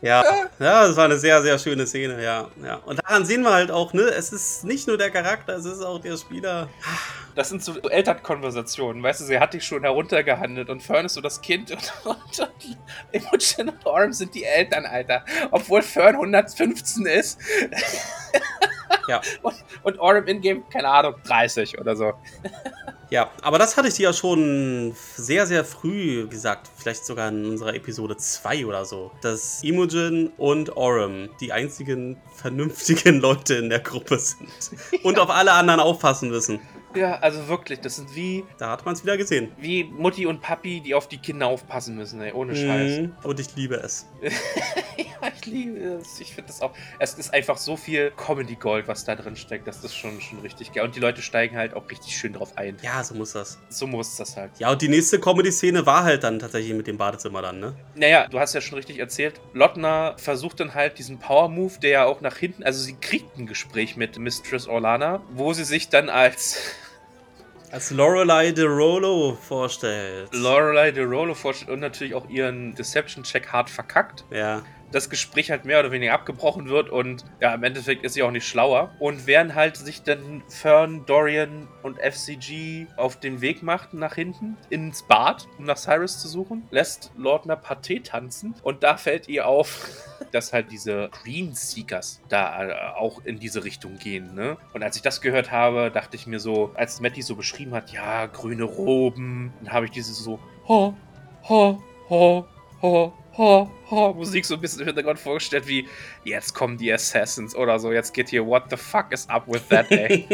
[0.00, 0.22] Ja,
[0.60, 2.76] ja, das war eine sehr, sehr schöne Szene, ja, ja.
[2.76, 5.82] Und daran sehen wir halt auch, ne, es ist nicht nur der Charakter, es ist
[5.82, 6.68] auch der Spieler.
[7.34, 11.20] Das sind so Elternkonversationen, weißt du, sie hat dich schon heruntergehandelt und Fern ist so
[11.20, 12.78] das Kind und, und, und
[13.12, 15.24] Imogen und Orm sind die Eltern, Alter.
[15.50, 17.40] Obwohl Fern 115 ist.
[19.08, 19.20] Ja.
[19.42, 22.12] Und, und Orm in-game, keine Ahnung, 30 oder so.
[23.10, 26.68] Ja, aber das hatte ich dir ja schon sehr, sehr früh gesagt.
[26.76, 29.10] Vielleicht sogar in unserer Episode 2 oder so.
[29.22, 34.50] Dass Imogen und Orem die einzigen vernünftigen Leute in der Gruppe sind.
[35.04, 36.60] Und auf alle anderen aufpassen müssen.
[36.94, 39.52] Ja, also wirklich, das sind wie, Da hat man es wieder gesehen.
[39.58, 43.00] wie Mutti und Papi, die auf die Kinder aufpassen müssen, ey, ohne Scheiß.
[43.00, 43.14] Mhm.
[43.22, 44.06] Und ich liebe es.
[45.40, 46.20] ich liebe es.
[46.20, 46.72] Ich finde das auch.
[46.98, 49.66] Es ist einfach so viel Comedy Gold, was da drin steckt.
[49.66, 50.84] Das ist schon, schon richtig geil.
[50.84, 52.76] Und die Leute steigen halt auch richtig schön drauf ein.
[52.82, 53.58] Ja, so muss das.
[53.68, 54.50] So muss das halt.
[54.58, 57.74] Ja, und die nächste Comedy-Szene war halt dann tatsächlich mit dem Badezimmer dann, ne?
[57.94, 59.40] Naja, du hast ja schon richtig erzählt.
[59.52, 62.62] Lottner versucht dann halt diesen Power-Move, der ja auch nach hinten.
[62.62, 66.58] Also, sie kriegt ein Gespräch mit Mistress Orlana, wo sie sich dann als
[67.70, 70.30] Als Lorelei de Rolo vorstellt.
[70.32, 74.24] Lorelei de Rolo vorstellt und natürlich auch ihren Deception-Check hart verkackt.
[74.30, 74.62] ja.
[74.90, 78.30] Das Gespräch halt mehr oder weniger abgebrochen wird und ja, im Endeffekt ist sie auch
[78.30, 78.90] nicht schlauer.
[78.98, 84.56] Und während halt sich dann Fern, Dorian und FCG auf den Weg machten nach hinten
[84.70, 89.46] ins Bad, um nach Cyrus zu suchen, lässt Lordner Paté tanzen und da fällt ihr
[89.46, 89.88] auf,
[90.32, 94.56] dass halt diese Green Seekers da äh, auch in diese Richtung gehen, ne?
[94.72, 97.92] Und als ich das gehört habe, dachte ich mir so, als Matty so beschrieben hat,
[97.92, 100.94] ja, grüne Roben, dann habe ich dieses so, ho,
[101.48, 102.46] ho, ho,
[102.82, 105.88] ho, ho, ho, Musik so ein bisschen im Hintergrund vorgestellt, wie
[106.24, 109.66] jetzt kommen die Assassins oder so, jetzt geht hier What the fuck is up with
[109.68, 110.26] that day?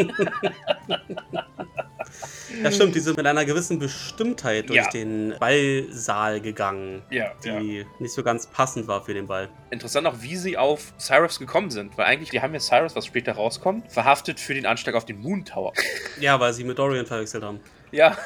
[2.63, 4.89] Ja, stimmt, die sind mit einer gewissen Bestimmtheit durch Ja.
[4.89, 7.59] den Ballsaal gegangen, ja, ja.
[7.59, 9.49] die nicht so ganz passend war für den Ball.
[9.71, 13.05] Interessant auch, wie sie auf Cyrus gekommen sind, weil eigentlich, die haben ja Cyrus, was
[13.05, 15.73] später rauskommt, verhaftet für den Anschlag auf den Moon Tower.
[16.19, 17.59] Ja, weil sie mit Dorian verwechselt haben.
[17.91, 18.17] ja,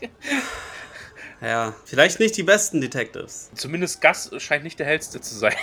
[1.42, 3.50] Ja, vielleicht nicht die besten Detectives.
[3.54, 5.54] zumindest Gus scheint nicht der hellste zu sein,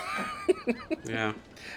[1.08, 1.34] Ja.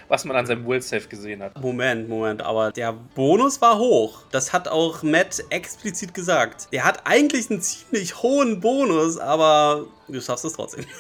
[0.09, 1.61] was man an seinem Will Safe gesehen hat.
[1.61, 4.23] Moment, Moment, aber der Bonus war hoch.
[4.33, 6.69] Das hat auch Matt explizit gesagt.
[6.73, 10.85] Der hat eigentlich einen ziemlich hohen Bonus, aber du schaffst es trotzdem.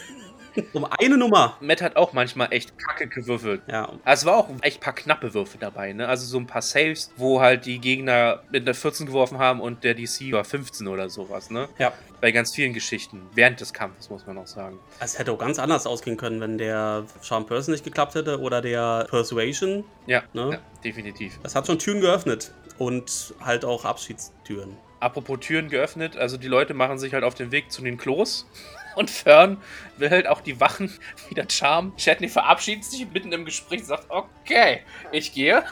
[0.72, 1.56] um eine Nummer.
[1.60, 3.62] Matt hat auch manchmal echt kacke gewürfelt.
[3.66, 6.08] Ja, Also es war auch echt ein paar knappe Würfe dabei, ne?
[6.08, 9.84] Also so ein paar Saves, wo halt die Gegner mit einer 14 geworfen haben und
[9.84, 11.68] der DC war 15 oder sowas, ne?
[11.78, 11.92] ja.
[12.20, 13.22] Bei ganz vielen Geschichten.
[13.32, 14.78] Während des Kampfes, muss man auch sagen.
[14.98, 18.60] Es hätte auch ganz anders ausgehen können, wenn der Charm Person nicht geklappt hätte oder
[18.60, 19.84] der Persuasion.
[20.06, 20.50] Ja, Ne?
[20.52, 21.38] ja definitiv.
[21.42, 22.52] Das hat schon Türen geöffnet.
[22.76, 24.76] Und halt auch Abschiedstüren.
[25.00, 28.46] Apropos Türen geöffnet, also die Leute machen sich halt auf den Weg zu den Klos.
[28.94, 29.58] Und Fern
[29.96, 30.92] will halt auch die Wachen
[31.28, 31.96] wieder charmen.
[31.96, 35.62] Chatney verabschiedet sich mitten im Gespräch und sagt, okay, ich gehe.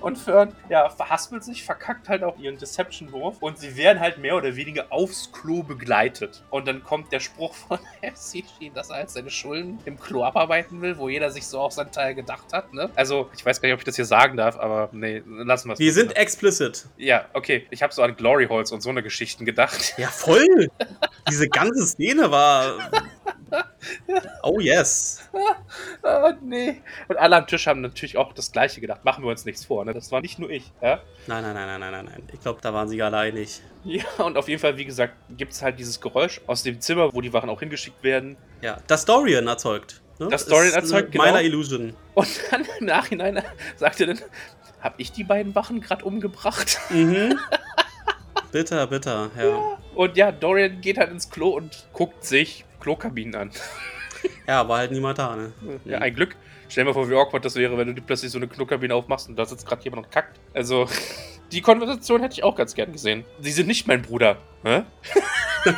[0.00, 4.36] Und Fern, ja, verhaspelt sich, verkackt halt auch ihren Deception-Wurf und sie werden halt mehr
[4.36, 6.42] oder weniger aufs Klo begleitet.
[6.50, 10.80] Und dann kommt der Spruch von FCG, dass er halt seine Schulden im Klo abarbeiten
[10.80, 12.90] will, wo jeder sich so auf seinen Teil gedacht hat, ne?
[12.94, 15.74] Also, ich weiß gar nicht, ob ich das hier sagen darf, aber nee, lassen wir
[15.74, 15.78] es.
[15.78, 16.86] Wir sind explicit.
[16.96, 17.66] Ja, okay.
[17.70, 19.76] Ich habe so an Glory Holes und so eine Geschichten gedacht.
[19.96, 20.68] Ja, voll.
[21.28, 22.90] Diese ganze Szene war.
[24.42, 25.28] Oh yes.
[26.02, 26.82] oh, nee.
[27.08, 29.04] Und alle am Tisch haben natürlich auch das Gleiche gedacht.
[29.04, 29.94] Machen wir uns nichts vor, ne?
[29.94, 31.00] Das war nicht nur ich, ja?
[31.26, 32.28] Nein, nein, nein, nein, nein, nein, nein.
[32.32, 33.60] Ich glaube, da waren sie alle einig.
[33.84, 37.12] Ja, und auf jeden Fall, wie gesagt, gibt es halt dieses Geräusch aus dem Zimmer,
[37.12, 38.36] wo die Wachen auch hingeschickt werden.
[38.62, 40.02] Ja, das Dorian erzeugt.
[40.18, 40.28] Ne?
[40.28, 41.36] Das Dorian erzeugt, genau.
[41.36, 41.94] Illusion.
[42.14, 43.42] Und dann im Nachhinein
[43.76, 44.20] sagt er dann,
[44.80, 46.78] hab ich die beiden Wachen gerade umgebracht?
[46.90, 47.38] Mhm.
[48.52, 49.78] Bitter, bitter, ja.
[49.94, 53.50] Und ja, Dorian geht halt ins Klo und guckt sich Klokabinen an.
[54.46, 55.52] Ja, war halt niemand da, ne?
[55.84, 56.36] Ja, ein Glück.
[56.68, 59.28] Stell dir mal vor, wie awkward das wäre, wenn du plötzlich so eine Klokabine aufmachst
[59.28, 60.38] und da sitzt gerade jemand und kackt.
[60.54, 60.88] Also,
[61.52, 63.24] die Konversation hätte ich auch ganz gern gesehen.
[63.40, 64.38] Sie sind nicht mein Bruder.
[64.62, 64.82] Hä?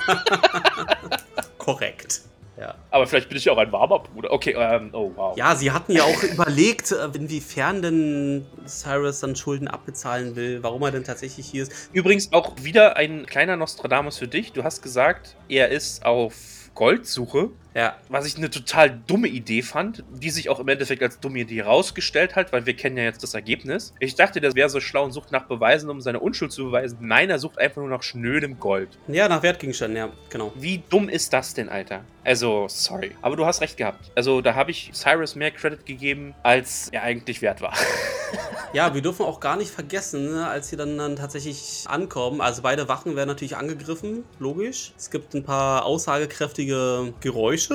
[1.59, 2.23] Korrekt.
[2.59, 2.75] Ja.
[2.91, 4.33] Aber vielleicht bin ich ja auch ein warmer Bruder.
[4.33, 5.37] Okay, ähm, oh wow.
[5.37, 10.83] Ja, sie hatten ja auch überlegt, äh, inwiefern denn Cyrus dann Schulden abbezahlen will, warum
[10.83, 11.91] er denn tatsächlich hier ist.
[11.93, 14.53] Übrigens auch wieder ein kleiner Nostradamus für dich.
[14.53, 16.35] Du hast gesagt, er ist auf
[16.75, 17.51] Goldsuche.
[17.75, 21.41] Ja, Was ich eine total dumme Idee fand, die sich auch im Endeffekt als dumme
[21.41, 23.95] Idee rausgestellt hat, weil wir kennen ja jetzt das Ergebnis.
[24.01, 26.99] Ich dachte, der wäre so schlau und sucht nach Beweisen, um seine Unschuld zu beweisen.
[27.01, 28.99] Nein, er sucht einfach nur nach schnödem Gold.
[29.07, 30.53] ja nach Wertgegenständen, ja, genau.
[30.57, 32.05] Wie dumm ist das denn, Alter?
[32.25, 33.13] Also, sorry.
[33.23, 34.11] Aber du hast recht gehabt.
[34.15, 37.75] Also, da habe ich Cyrus mehr Credit gegeben, als er eigentlich wert war.
[38.75, 42.43] Ja, wir dürfen auch gar nicht vergessen, ne, als sie dann, dann tatsächlich ankommen.
[42.43, 44.93] Also beide Wachen werden natürlich angegriffen, logisch.
[44.97, 47.58] Es gibt ein paar aussagekräftige Geräusche.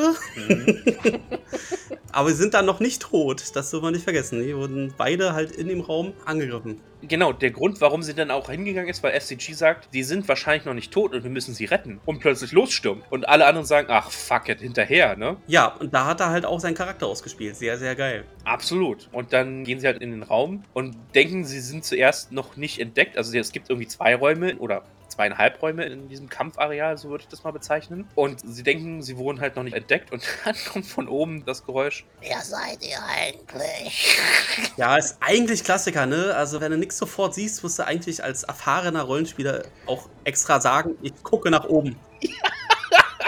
[2.13, 3.43] Aber sie sind dann noch nicht tot.
[3.55, 4.43] Das dürfen wir nicht vergessen.
[4.43, 6.79] Die wurden beide halt in dem Raum angegriffen.
[7.01, 10.65] genau, der Grund, warum sie dann auch hingegangen ist, weil FCG sagt, die sind wahrscheinlich
[10.65, 11.99] noch nicht tot und wir müssen sie retten.
[12.05, 13.03] Und plötzlich losstürmt.
[13.09, 15.37] Und alle anderen sagen, ach, fuck it, hinterher, ne?
[15.47, 17.55] Ja, und da hat er halt auch seinen Charakter ausgespielt.
[17.55, 18.25] Sehr, sehr geil.
[18.43, 19.09] Absolut.
[19.11, 22.79] Und dann gehen sie halt in den Raum und denken, sie sind zuerst noch nicht
[22.79, 23.17] entdeckt.
[23.17, 27.27] Also es gibt irgendwie zwei Räume oder zweieinhalb Räume in diesem Kampfareal, so würde ich
[27.27, 28.07] das mal bezeichnen.
[28.15, 30.11] Und sie denken, sie wurden halt noch nicht entdeckt.
[30.11, 32.05] Und dann kommt von oben das Geräusch.
[32.21, 34.17] Wer seid ihr eigentlich?
[34.75, 36.33] Ja, ist eigentlich Klassiker, ne?
[36.35, 40.95] Also, wenn du nichts sofort siehst, musst du eigentlich als erfahrener Rollenspieler auch extra sagen,
[41.01, 41.95] ich gucke nach oben.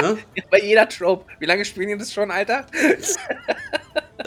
[0.01, 0.17] Ne?
[0.51, 1.25] Bei jeder Trope.
[1.39, 2.65] Wie lange spielen die das schon, Alter?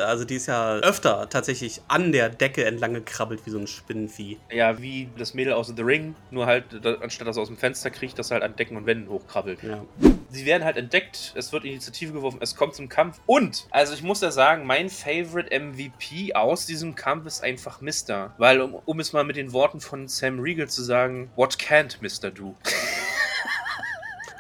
[0.01, 4.39] Also, die ist ja öfter tatsächlich an der Decke entlang gekrabbelt wie so ein Spinnenvieh.
[4.51, 6.65] Ja, wie das Mädel aus The Ring, nur halt,
[7.03, 9.63] anstatt dass er aus dem Fenster kriegt, dass er halt an Decken und Wänden hochkrabbelt.
[9.63, 9.85] Ja.
[10.31, 13.19] Sie werden halt entdeckt, es wird Initiative geworfen, es kommt zum Kampf.
[13.27, 18.35] Und, also ich muss ja sagen, mein Favorite MVP aus diesem Kampf ist einfach Mister.
[18.39, 21.97] Weil, um, um es mal mit den Worten von Sam Riegel zu sagen, what can't
[22.01, 22.55] Mister do?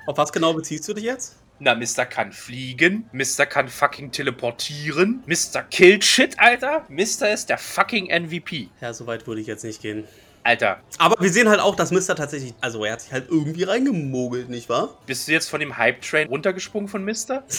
[0.07, 1.37] Auf was genau beziehst du dich jetzt?
[1.61, 6.85] Na, Mister kann fliegen, Mister kann fucking teleportieren, Mister killt shit, Alter.
[6.89, 8.69] Mister ist der fucking MVP.
[8.81, 10.05] Ja, so weit würde ich jetzt nicht gehen.
[10.45, 13.65] Alter, Aber wir sehen halt auch, dass Mister tatsächlich, also er hat sich halt irgendwie
[13.65, 14.97] reingemogelt, nicht wahr?
[15.05, 17.43] bist du jetzt von dem Hype-Train runtergesprungen von Mister?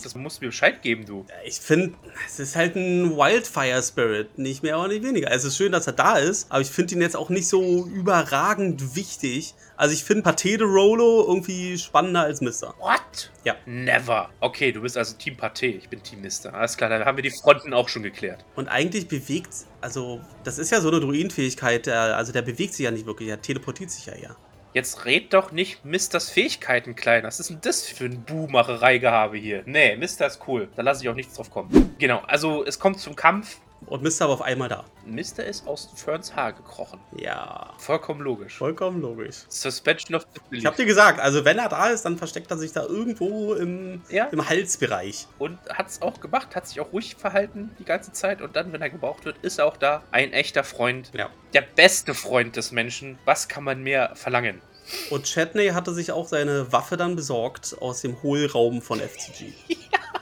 [0.00, 1.26] Das musst du mir Bescheid geben, du.
[1.44, 1.92] Ich finde,
[2.24, 5.32] es ist halt ein Wildfire Spirit, nicht mehr, aber nicht weniger.
[5.32, 7.84] Es ist schön, dass er da ist, aber ich finde ihn jetzt auch nicht so
[7.86, 9.54] überragend wichtig.
[9.78, 12.74] Also ich finde Pate de Rolo irgendwie spannender als Mister.
[12.80, 13.30] What?
[13.44, 13.54] Ja.
[13.64, 14.28] Never.
[14.40, 16.52] Okay, du bist also Team Pathé, ich bin Team Mister.
[16.52, 18.44] Alles klar, dann haben wir die Fronten auch schon geklärt.
[18.56, 22.86] Und eigentlich bewegt, also das ist ja so eine Druidenfähigkeit, der, also der bewegt sich
[22.86, 24.36] ja nicht wirklich, der teleportiert sich ja eher.
[24.74, 27.22] Jetzt red doch nicht Misters Fähigkeiten klein.
[27.22, 29.62] Was ist denn das für ein Buhmacherei-Gehabe hier?
[29.64, 30.68] Nee, Mister ist cool.
[30.74, 31.94] Da lasse ich auch nichts drauf kommen.
[32.00, 33.58] Genau, also es kommt zum Kampf.
[33.86, 34.84] Und Mister aber auf einmal da.
[35.06, 37.00] Mister ist aus Ferns Haar gekrochen.
[37.16, 38.58] Ja, Vollkommen logisch.
[38.58, 39.44] vollkommen logisch.
[39.48, 40.64] Suspension of Ich Disbelief.
[40.66, 44.02] hab dir gesagt, also wenn er da ist, dann versteckt er sich da irgendwo im,
[44.10, 44.26] Ja.
[44.26, 45.26] im Halsbereich.
[45.38, 48.42] Und hat's auch gemacht, hat sich auch ruhig verhalten die ganze Zeit.
[48.42, 50.02] Und dann, wenn er gebraucht wird, ist er auch da.
[50.10, 51.10] Ein echter Freund.
[51.14, 51.30] Ja.
[51.54, 53.18] Der beste Freund des Menschen.
[53.24, 54.60] Was kann man mehr verlangen?
[55.10, 59.52] Und Chatney hatte sich auch seine Waffe dann besorgt aus dem Hohlraum von FCG.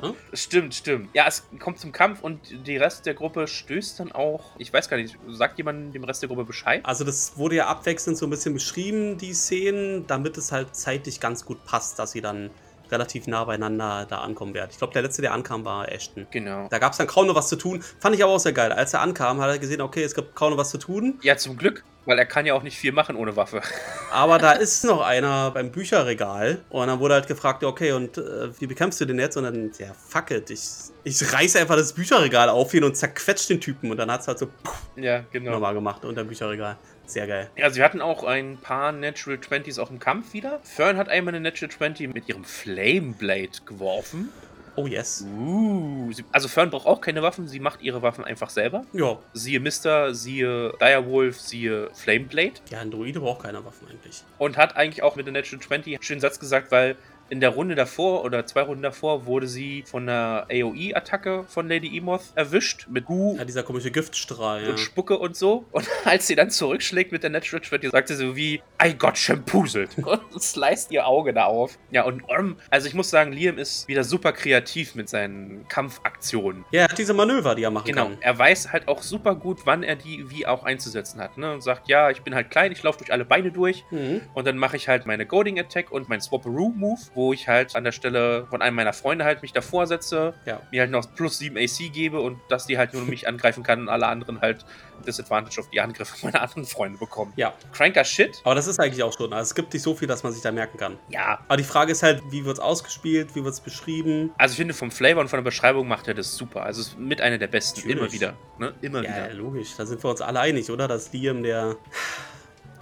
[0.00, 0.14] Hm?
[0.32, 1.10] Stimmt, stimmt.
[1.14, 4.56] Ja, es kommt zum Kampf und die Rest der Gruppe stößt dann auch.
[4.58, 6.80] Ich weiß gar nicht, sagt jemand dem Rest der Gruppe Bescheid?
[6.84, 11.20] Also das wurde ja abwechselnd so ein bisschen beschrieben, die Szenen, damit es halt zeitlich
[11.20, 12.50] ganz gut passt, dass sie dann
[12.90, 14.70] relativ nah beieinander da ankommen werden.
[14.70, 16.26] Ich glaube, der letzte, der ankam, war Ashton.
[16.30, 16.68] Genau.
[16.68, 17.82] Da gab es dann kaum noch was zu tun.
[17.98, 18.72] Fand ich aber auch sehr geil.
[18.72, 21.18] Als er ankam, hat er gesehen, okay, es gibt kaum noch was zu tun.
[21.22, 23.62] Ja, zum Glück, weil er kann ja auch nicht viel machen ohne Waffe.
[24.10, 26.62] Aber da ist noch einer beim Bücherregal.
[26.70, 29.36] Und dann wurde halt gefragt, okay, und äh, wie bekämpfst du den jetzt?
[29.36, 30.50] Und dann, ja, fuck it.
[30.50, 30.62] Ich,
[31.04, 33.90] ich reiße einfach das Bücherregal auf ihn und zerquetscht den Typen.
[33.90, 35.52] Und dann hat es halt so puff, Ja, genau.
[35.52, 36.76] nochmal gemacht unter dem Bücherregal.
[37.06, 37.50] Sehr geil.
[37.60, 40.60] Also wir hatten auch ein paar Natural 20s auch im Kampf wieder.
[40.62, 44.30] Fern hat einmal eine Natural 20 mit ihrem Flame Blade geworfen.
[44.76, 45.24] Oh yes.
[45.24, 48.84] Uh, sie, also Fern braucht auch keine Waffen, sie macht ihre Waffen einfach selber.
[48.92, 52.54] Ja, Siehe Mister, siehe Direwolf, siehe Flame Blade.
[52.70, 54.22] ja, ein Druide braucht keine Waffen eigentlich.
[54.38, 56.96] Und hat eigentlich auch mit der Natural 20 einen schönen Satz gesagt, weil
[57.30, 61.96] in der Runde davor oder zwei Runden davor wurde sie von einer AOE-Attacke von Lady
[61.96, 64.70] Emoth erwischt mit Gu Ja, dieser komische Giftstrahl, ja.
[64.70, 65.64] und Spucke und so.
[65.72, 69.16] Und als sie dann zurückschlägt mit der Natural Schwert, sagt sie so wie, I got
[69.18, 69.90] shampoozled.
[70.04, 71.78] Und sliced ihr Auge da auf.
[71.90, 76.64] Ja, und Orm, also ich muss sagen, Liam ist wieder super kreativ mit seinen Kampfaktionen.
[76.70, 78.18] Ja, er hat diese Manöver, die er machen Genau, kann.
[78.20, 81.38] er weiß halt auch super gut, wann er die wie auch einzusetzen hat.
[81.38, 81.52] Ne?
[81.52, 83.84] Und sagt, ja, ich bin halt klein, ich laufe durch alle Beine durch.
[83.90, 84.22] Mhm.
[84.34, 87.76] Und dann mache ich halt meine Goading Attack und mein Swapperoo Move, wo ich halt
[87.76, 90.60] an der Stelle von einem meiner Freunde halt mich davor setze, Ja.
[90.70, 93.80] mir halt noch plus 7 AC gebe und dass die halt nur mich angreifen kann
[93.82, 94.64] und alle anderen halt
[95.06, 97.32] Disadvantage auf die Angriffe meiner anderen Freunde bekommen.
[97.36, 98.40] Ja, Cranker Shit?
[98.44, 99.32] aber das ist eigentlich auch schon.
[99.32, 100.98] Also es gibt nicht so viel, dass man sich da merken kann.
[101.08, 101.40] Ja.
[101.46, 104.32] Aber die Frage ist halt, wie wird es ausgespielt, wie wird es beschrieben?
[104.38, 106.62] Also ich finde vom Flavor und von der Beschreibung macht er das super.
[106.62, 107.80] Also es ist mit einer der besten.
[107.80, 107.98] Natürlich.
[107.98, 108.34] Immer wieder.
[108.58, 108.74] Ne?
[108.80, 109.34] Immer Ja, wieder.
[109.34, 109.74] logisch.
[109.76, 110.88] Da sind wir uns alle einig, oder?
[110.88, 111.76] Dass Liam der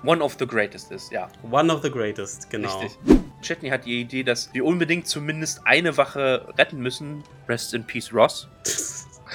[0.05, 1.29] One of the greatest ist, ja.
[1.51, 2.77] One of the Greatest, genau.
[2.81, 2.99] Richtig.
[3.43, 7.23] Chetney hat die Idee, dass wir unbedingt zumindest eine Wache retten müssen.
[7.49, 8.49] Rest in Peace, Ross.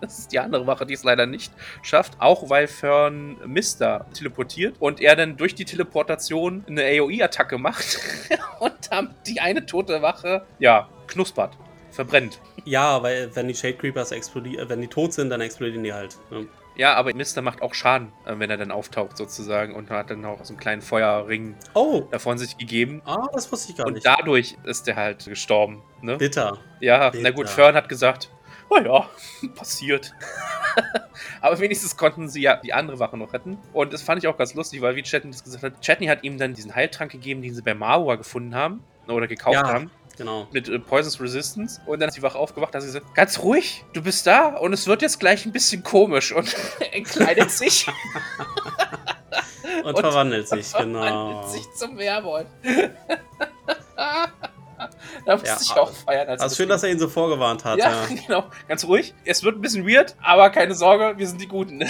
[0.00, 1.50] Das ist die andere Wache, die es leider nicht
[1.80, 2.20] schafft.
[2.20, 7.98] Auch weil Fern Mister teleportiert und er dann durch die Teleportation eine AOE-Attacke macht
[8.60, 11.56] und dann die eine tote Wache, ja, knuspert,
[11.90, 12.38] verbrennt.
[12.66, 16.18] Ja, weil wenn die Shade Creepers explodieren, wenn die tot sind, dann explodieren die halt.
[16.30, 16.48] Ne?
[16.76, 20.24] Ja, aber Mister macht auch Schaden, äh, wenn er dann auftaucht sozusagen und hat dann
[20.24, 23.00] auch so einen kleinen Feuerring Oh, davon sich gegeben.
[23.04, 24.06] ah, das wusste ich gar Und nicht.
[24.06, 25.82] dadurch ist er halt gestorben.
[26.02, 26.16] Ne?
[26.16, 26.58] Bitter.
[26.80, 27.22] Ja, Bitter.
[27.22, 28.30] na gut, Fern hat gesagt,
[28.70, 29.08] oh ja,
[29.54, 30.12] passiert.
[31.40, 33.58] Aber wenigstens konnten sie ja die andere Wache noch retten.
[33.72, 36.24] Und das fand ich auch ganz lustig, weil wie Chetney das gesagt hat, Chetney hat
[36.24, 39.68] ihm dann diesen Heiltrank gegeben, den sie bei Marwa gefunden haben oder gekauft Ja.
[39.72, 39.90] haben.
[40.16, 40.46] Genau.
[40.52, 41.80] Mit äh, Poisons Resistance.
[41.86, 44.72] Und dann ist die Wache aufgewacht, da sie gesagt, ganz ruhig, du bist da und
[44.72, 46.32] es wird jetzt gleich ein bisschen komisch.
[46.32, 46.54] Und
[46.92, 47.86] entkleidet sich
[49.82, 51.02] Und, Und verwandelt sich, genau.
[51.02, 52.46] verwandelt sich zum Werwolf.
[55.26, 56.28] da musste Ja, ich auch feiern.
[56.28, 57.78] Als Also sie schön, das dass er ihn so vorgewarnt hat.
[57.78, 58.06] Ja, Ja.
[58.26, 58.44] genau.
[58.68, 59.14] Ganz ruhig.
[59.24, 61.82] Es wird ein bisschen weird, aber keine Sorge, wir sind die Guten.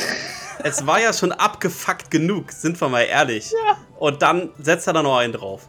[0.62, 3.50] Es war ja schon abgefuckt genug, sind wir mal ehrlich.
[3.52, 3.76] Ja.
[3.98, 5.68] Und dann setzt er da noch einen drauf.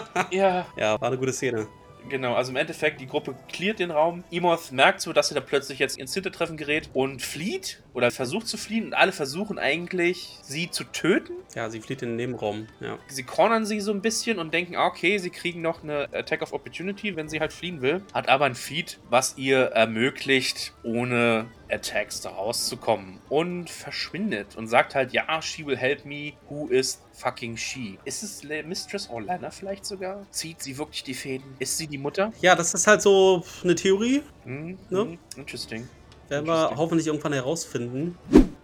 [0.30, 1.66] ja, Ja, war eine gute Szene.
[2.08, 2.34] genau.
[2.34, 4.24] Also im Endeffekt, die Gruppe cleart den Raum.
[4.30, 8.48] Emoth merkt so, dass er da plötzlich jetzt ins Hintertreffen gerät und flieht oder versucht
[8.48, 8.86] zu fliehen.
[8.86, 11.32] Und alle versuchen eigentlich, sie zu töten.
[11.54, 12.66] Ja, sie flieht in den Nebenraum.
[12.80, 12.98] Ja.
[13.08, 16.42] Sie cornern sie so ein bisschen und denken, ah, okay, sie kriegen noch eine Attack
[16.42, 18.02] of Opportunity, wenn sie halt fliehen will.
[18.14, 23.18] Hat aber ein Feed, was ihr ermöglicht, ohne Attacks da rauszukommen.
[23.28, 26.34] Und verschwindet und sagt halt, ja, she will help me.
[26.48, 27.98] Who is fucking she?
[28.04, 30.26] Ist es Mistress Orlana vielleicht sogar?
[30.30, 31.54] Zieht sie wirklich die Fäden?
[31.58, 32.32] Ist sie die Mutter?
[32.40, 34.22] ja, das ist halt so eine Theorie.
[34.44, 35.00] Hm, Ne?
[35.00, 35.88] hm, Interesting.
[36.28, 38.16] Werden wir hoffentlich irgendwann herausfinden.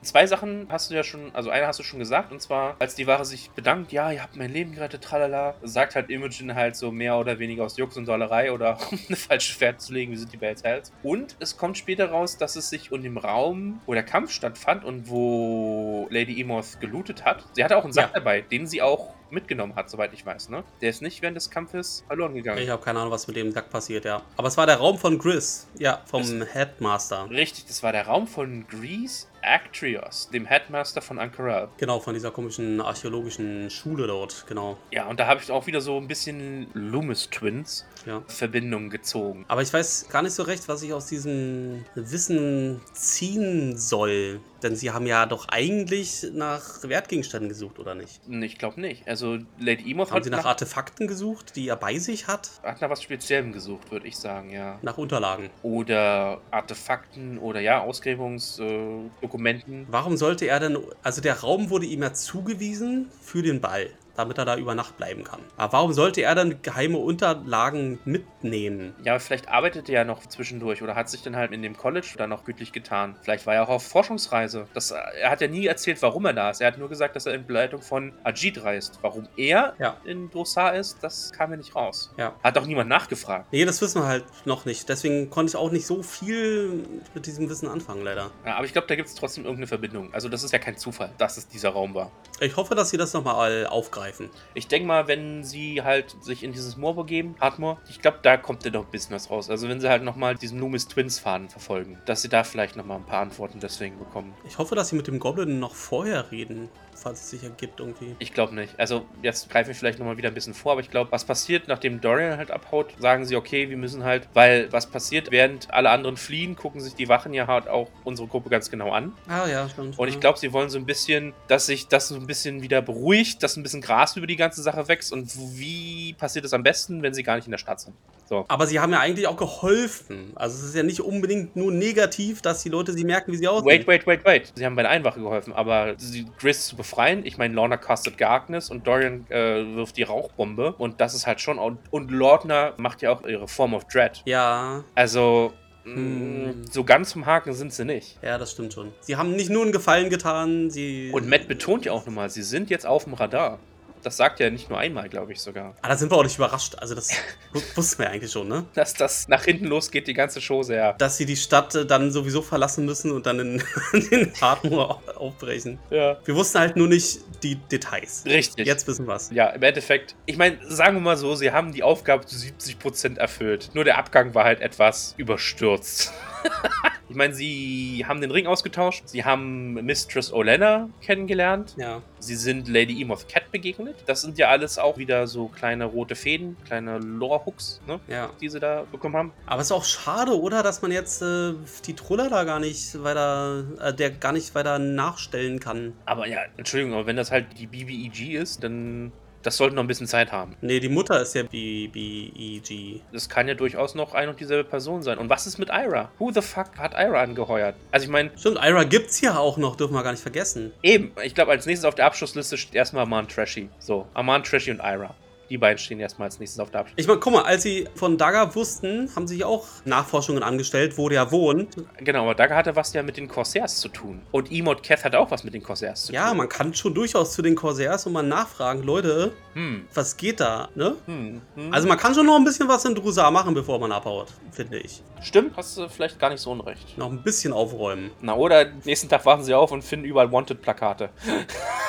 [0.08, 2.94] Zwei Sachen hast du ja schon, also eine hast du schon gesagt, und zwar, als
[2.94, 6.76] die Ware sich bedankt, ja, ihr habt mein Leben gerettet, tralala, sagt halt Imogen halt
[6.76, 10.10] so mehr oder weniger aus Jux und Dollerei oder um eine falsche Pferd zu legen,
[10.12, 10.92] wie sind die Bells Hells.
[11.02, 14.82] Und es kommt später raus, dass es sich um den Raum, wo der Kampf stattfand
[14.82, 17.44] und wo Lady Emoth gelootet hat.
[17.52, 18.20] Sie hatte auch einen Sack Ja.
[18.20, 20.64] dabei, den sie auch mitgenommen hat, soweit ich weiß, ne?
[20.80, 22.62] Der ist nicht während des Kampfes verloren gegangen.
[22.62, 24.22] Ich habe keine Ahnung, was mit dem Sack passiert, ja.
[24.38, 25.68] Aber es war der Raum von Gris.
[25.78, 27.28] Ja, vom Headmaster.
[27.28, 31.68] Richtig, das war der Raum von Grease Actrios, dem Headmaster von Ankara.
[31.78, 34.44] Genau, von dieser komischen archäologischen Schule dort.
[34.46, 38.22] Genau, Ja, und da habe ich auch wieder so ein bisschen Loomis Twins ja.
[38.26, 39.44] Verbindung gezogen.
[39.48, 44.40] Aber ich weiß gar nicht so recht, was ich aus diesem Wissen ziehen soll.
[44.62, 48.20] Denn sie haben ja doch eigentlich nach Wertgegenständen gesucht, oder nicht?
[48.28, 49.06] Ich glaube nicht.
[49.06, 52.50] Also Lady Emoth Haben sie nach nach, Artefakten gesucht, die er bei sich hat?
[52.64, 54.78] hat nach was Speziellem gesucht, würde ich sagen, ja.
[54.82, 55.50] Nach Unterlagen.
[55.62, 59.18] Oder Artefakten oder ja, Ausgräbungsdokumenten.
[59.22, 59.86] Äh, Dokumenten.
[59.88, 60.76] Warum sollte er denn.
[61.02, 64.96] Also der Raum wurde ihm ja zugewiesen für den Ball, damit er da über Nacht
[64.96, 65.40] bleiben kann.
[65.56, 68.94] Aber warum sollte er dann geheime Unterlagen mitnehmen?
[69.04, 71.76] ja, aber vielleicht arbeitet er ja noch zwischendurch oder hat sich dann halt in dem
[71.76, 73.16] College da noch gütlich getan.
[73.22, 74.66] Vielleicht war er auch auf Forschungsreise.
[74.74, 76.60] Das, er hat ja nie erzählt, warum er da ist.
[76.60, 78.98] Er hat nur gesagt, dass er in Begleitung von Ajit reist.
[79.02, 79.96] Warum er Ja.
[80.04, 82.12] in Dosar ist, das kam mir nicht raus.
[82.16, 82.34] Ja.
[82.42, 83.46] Hat auch niemand nachgefragt.
[83.52, 84.88] Nee, das wissen wir halt noch nicht.
[84.88, 88.30] Deswegen konnte ich auch nicht so viel mit diesem Wissen anfangen, leider.
[88.46, 90.12] Ja, aber ich glaube, da gibt es trotzdem irgendeine Verbindung.
[90.12, 92.10] Also das ist ja kein Zufall, dass es dieser Raum war.
[92.40, 94.07] Ich hoffe, dass sie das nochmal aufgreifen.
[94.54, 98.36] Ich denke mal, wenn sie halt sich in dieses Moor begeben, Hardmoor, ich glaube, da
[98.36, 99.50] kommt ja doch ein bisschen was raus.
[99.50, 102.98] Also wenn sie halt nochmal diesen Loomis Twins Faden verfolgen, dass sie da vielleicht nochmal
[102.98, 104.34] ein paar Antworten deswegen bekommen.
[104.44, 106.68] Ich hoffe, dass sie mit dem Goblin noch vorher reden.
[106.98, 108.16] Falls es sich ergibt irgendwie.
[108.18, 108.78] Ich glaube nicht.
[108.78, 111.68] Also jetzt greifen wir vielleicht nochmal wieder ein bisschen vor, aber ich glaube, was passiert,
[111.68, 115.90] nachdem Dorian halt abhaut, sagen sie, okay, wir müssen halt, weil was passiert, während alle
[115.90, 119.12] anderen fliehen, gucken sich die Wachen ja halt auch unsere Gruppe ganz genau an.
[119.28, 119.98] Ah ja, stimmt.
[119.98, 122.82] Und ich glaube, sie wollen so ein bisschen, dass sich das so ein bisschen wieder
[122.82, 125.12] beruhigt, dass ein bisschen Gras über die ganze Sache wächst.
[125.12, 127.94] Und wie passiert es am besten, wenn sie gar nicht in der Stadt sind?
[128.28, 128.44] So.
[128.48, 130.32] Aber sie haben ja eigentlich auch geholfen.
[130.34, 133.48] Also es ist ja nicht unbedingt nur negativ, dass die Leute sie merken, wie sie
[133.48, 133.66] aussehen.
[133.66, 134.52] Wait, wait, wait, wait.
[134.54, 136.87] Sie haben bei der Einwache geholfen, aber sie Gris zu befreien,
[137.24, 141.40] ich meine, Lorna castet Darkness und Dorian äh, wirft die Rauchbombe und das ist halt
[141.40, 141.58] schon.
[141.58, 144.22] Und, und Lorna macht ja auch ihre Form of Dread.
[144.24, 145.52] Ja, Also,
[145.84, 146.44] Hm.
[146.44, 148.18] mh, so ganz vom Haken sind sie nicht.
[148.22, 148.92] ja, das stimmt schon.
[149.00, 151.10] Sie haben nicht nur einen Gefallen getan, sie.
[151.14, 153.58] Und Matt betont ja auch nochmal, sie sind jetzt auf dem Radar.
[154.02, 155.74] Das sagt er nicht nur einmal, glaube ich sogar.
[155.82, 156.74] Ah, da sind wir auch nicht überrascht.
[156.78, 157.10] Also das
[157.52, 158.64] wu- wussten wir eigentlich schon, ne?
[158.74, 160.92] Dass das nach hinten losgeht, die ganze Show sehr.
[160.94, 163.62] Dass sie die Stadt äh, dann sowieso verlassen müssen und dann in
[164.10, 165.78] den Hardmoor au- aufbrechen.
[165.90, 166.16] Ja.
[166.24, 168.24] Wir wussten halt nur nicht die Details.
[168.26, 168.66] Richtig.
[168.66, 169.30] Jetzt wissen wir's.
[169.32, 173.18] Ja, im Endeffekt, ich meine, sagen wir mal so, sie haben die Aufgabe zu 70%
[173.18, 173.70] erfüllt.
[173.74, 176.12] Nur der Abgang war halt etwas überstürzt.
[177.08, 182.02] ich meine, sie haben den Ring ausgetauscht, sie haben Mistress Olenna kennengelernt, Ja.
[182.18, 183.96] sie sind Lady Emoth Cat begegnet.
[184.06, 188.00] Das sind ja alles auch wieder so kleine rote Fäden, kleine Lore-Hooks, ne?
[188.08, 188.30] Ja.
[188.40, 189.32] Die sie da bekommen haben.
[189.46, 190.62] Aber es ist auch schade, oder?
[190.62, 191.54] Dass man jetzt äh,
[191.86, 195.94] die Truller da gar nicht weiter, äh, der gar nicht weiter nachstellen kann.
[196.04, 199.12] Aber ja, Entschuldigung, aber wenn das halt die BBEG ist, dann
[199.42, 200.56] das sollte noch ein bisschen Zeit haben.
[200.60, 203.02] Nee, die Mutter ist ja BBEG.
[203.12, 205.18] Das kann ja durchaus noch ein und dieselbe Person sein.
[205.18, 206.10] Und was ist mit Ira?
[206.18, 207.74] Who the fuck hat Ira angeheuert?
[207.92, 210.72] Also ich meine, Stimmt, Ira gibt's ja auch noch, dürfen wir gar nicht vergessen.
[210.82, 213.68] eben, ich glaube, als nächstes auf der Abschlussliste steht erstmal Aman Trashy.
[213.78, 215.14] So, Aman Trashy und Ira.
[215.50, 217.00] Die beiden stehen erstmal als nächstes auf der Abschlussliste.
[217.00, 220.98] Ich meine, guck mal, als sie von Daga wussten, haben sie sich auch Nachforschungen angestellt,
[220.98, 221.76] wo der wohnt.
[221.98, 224.20] Genau, aber da hatte was ja mit den Corsairs zu tun.
[224.30, 226.36] Und Emot Keth hat auch was mit den Corsairs zu Ja, tun.
[226.36, 229.86] man kann schon durchaus zu den Corsairs und mal nachfragen, Leute, Hm.
[229.94, 230.94] was geht da, ne?
[231.06, 231.40] Hm.
[231.54, 231.72] hm.
[231.72, 234.78] Also man kann schon noch ein bisschen was in Drusar machen, bevor man abhaut, finde
[234.78, 235.02] ich.
[235.22, 236.96] Stimmt, hast du vielleicht gar nicht so unrecht.
[236.98, 238.10] Noch ein bisschen aufräumen.
[238.20, 241.08] Na, oder nächsten Tag wachen sie auf und finden überall Wanted-Plakate.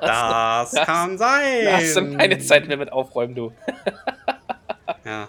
[0.00, 1.64] Das das- kann sein.
[1.64, 3.52] Da hast du keine Zeit mehr mit aufräumen, du.
[5.04, 5.28] Ja.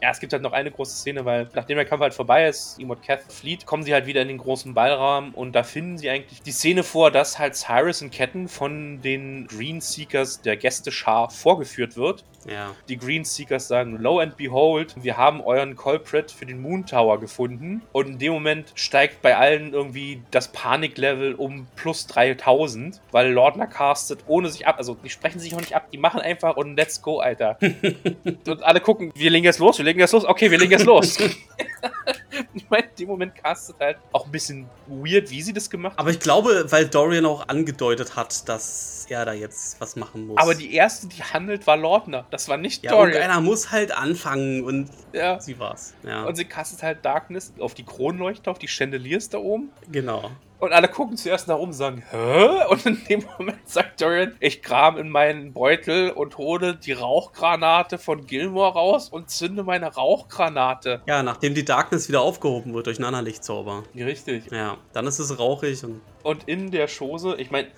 [0.00, 2.78] Ja, es gibt halt noch eine große Szene, weil nachdem der Kampf halt vorbei ist,
[2.80, 6.08] Emot Keth flieht, kommen sie halt wieder in den großen Ballraum und da finden sie
[6.08, 11.30] eigentlich die Szene vor, dass halt Cyrus in Ketten von den Green Seekers der Gästeschar
[11.30, 12.24] vorgeführt wird.
[12.46, 12.74] Ja.
[12.88, 17.20] Die Green Seekers sagen, lo and behold, wir haben euren Culprit für den Moon Tower
[17.20, 17.82] gefunden.
[17.92, 23.66] Und in dem Moment steigt bei allen irgendwie das Paniklevel um plus 3000, weil Lordner
[23.66, 26.76] castet ohne sich ab, also die sprechen sich auch nicht ab, die machen einfach und
[26.76, 27.58] let's go, Alter.
[28.46, 30.86] und alle gucken, wir legen jetzt los, wir legen jetzt los, okay, wir legen jetzt
[30.86, 31.18] los.
[32.54, 35.92] ich meine, in dem Moment castet halt auch ein bisschen weird, wie sie das gemacht
[35.92, 36.00] haben.
[36.00, 40.38] Aber ich glaube, weil Dorian auch angedeutet hat, dass er da jetzt was machen muss.
[40.38, 42.26] Aber die erste, die handelt, war Lordner.
[42.30, 43.08] Das war nicht ja, Dorian.
[43.14, 45.38] irgendeiner muss halt anfangen und Ja.
[45.40, 45.94] sie war's.
[46.02, 49.70] Ja, Und sie castet halt Darkness auf die Kronleuchter, auf die Chandeliers da oben.
[49.90, 50.30] genau.
[50.60, 52.64] Und alle gucken zuerst nach oben und sagen, hä?
[52.68, 57.96] Und in dem Moment sagt Dorian, ich kram in meinen Beutel und hole die Rauchgranate
[57.96, 61.00] von Gilmore raus und zünde meine Rauchgranate.
[61.06, 63.84] Ja, nachdem die Darkness wieder aufgehoben wird durch einen anderen Lichtzauber.
[63.94, 64.50] Richtig.
[64.50, 67.68] Ja, dann ist es rauchig und Und in der Chose, ich meine,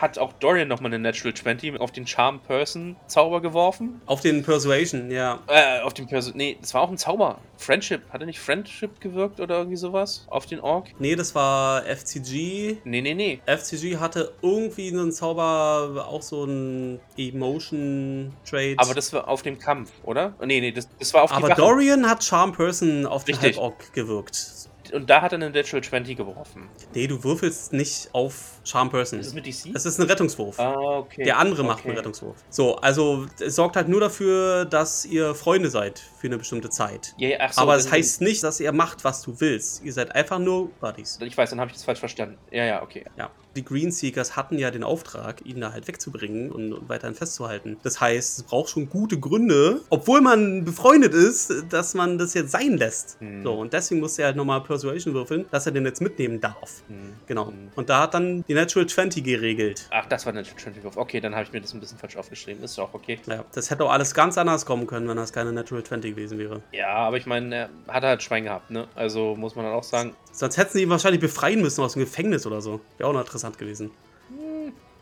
[0.00, 4.00] hat auch Dorian nochmal eine Natural 20 auf den Charm Person Zauber geworfen.
[4.06, 5.40] auf den Persuasion, ja.
[5.46, 6.34] Äh, auf den Person.
[6.36, 7.38] Nee, das war auch ein Zauber.
[7.58, 8.02] Friendship.
[8.10, 10.26] Hat er nicht Friendship gewirkt oder irgendwie sowas?
[10.28, 10.88] Auf den Ork?
[10.98, 12.78] Nee, das war FCG.
[12.84, 13.40] Nee, nee, nee.
[13.46, 18.76] FCG hatte irgendwie einen Zauber, auch so ein Emotion Trade.
[18.78, 20.34] Aber das war auf dem Kampf, oder?
[20.40, 21.54] Nee, nee, das, das war auf die Aber.
[21.54, 23.40] Dorian hat Charm Person auf den.
[23.40, 24.68] Halborg gewirkt.
[24.92, 26.68] Und da hat er eine Natural 20 geworfen.
[26.94, 29.20] Nee, du würfelst nicht auf Charm Person.
[29.20, 29.72] Ist es mit DC?
[29.72, 30.58] Das ist ein Rettungswurf.
[30.58, 31.24] ah, okay.
[31.24, 31.88] Der andere macht okay.
[31.88, 32.36] einen Rettungswurf.
[32.48, 37.14] So, also es sorgt halt nur dafür, dass ihr Freunde seid für eine bestimmte Zeit.
[37.18, 39.82] Ja, ach so, Aber es dann- heißt nicht, dass ihr macht, was du willst.
[39.84, 41.18] Ihr seid einfach nur Buddies.
[41.22, 42.38] Ich weiß, dann habe ich das falsch verstanden.
[42.50, 43.04] Ja, ja, okay.
[43.16, 43.30] Ja.
[43.56, 47.78] Die Greenseekers hatten ja den Auftrag, ihn da halt wegzubringen und, und weiterhin festzuhalten.
[47.82, 52.52] Das heißt, es braucht schon gute Gründe, obwohl man befreundet ist, dass man das jetzt
[52.52, 53.16] sein lässt.
[53.18, 53.42] Hm.
[53.42, 56.82] So, und deswegen musste er halt nochmal Persuasion würfeln, dass er den jetzt mitnehmen darf.
[56.86, 57.14] Hm.
[57.26, 57.48] Genau.
[57.48, 57.70] Hm.
[57.74, 59.88] Und da hat dann die Natural 20 geregelt.
[59.90, 60.96] Ach, das war Natural 20 Wurf.
[60.96, 62.62] Okay, dann habe ich mir das ein bisschen falsch aufgeschrieben.
[62.62, 63.18] Ist auch okay.
[63.26, 66.38] Ja, das hätte auch alles ganz anders kommen können, wenn das keine Natural 20 gewesen
[66.38, 66.62] wäre.
[66.72, 68.86] Ja, aber ich meine, er hat halt Schwein gehabt, ne?
[68.94, 72.00] Also muss man dann auch sagen, Sonst hätten sie ihn wahrscheinlich befreien müssen aus dem
[72.00, 72.80] Gefängnis oder so.
[72.98, 73.90] Wäre auch noch interessant gewesen.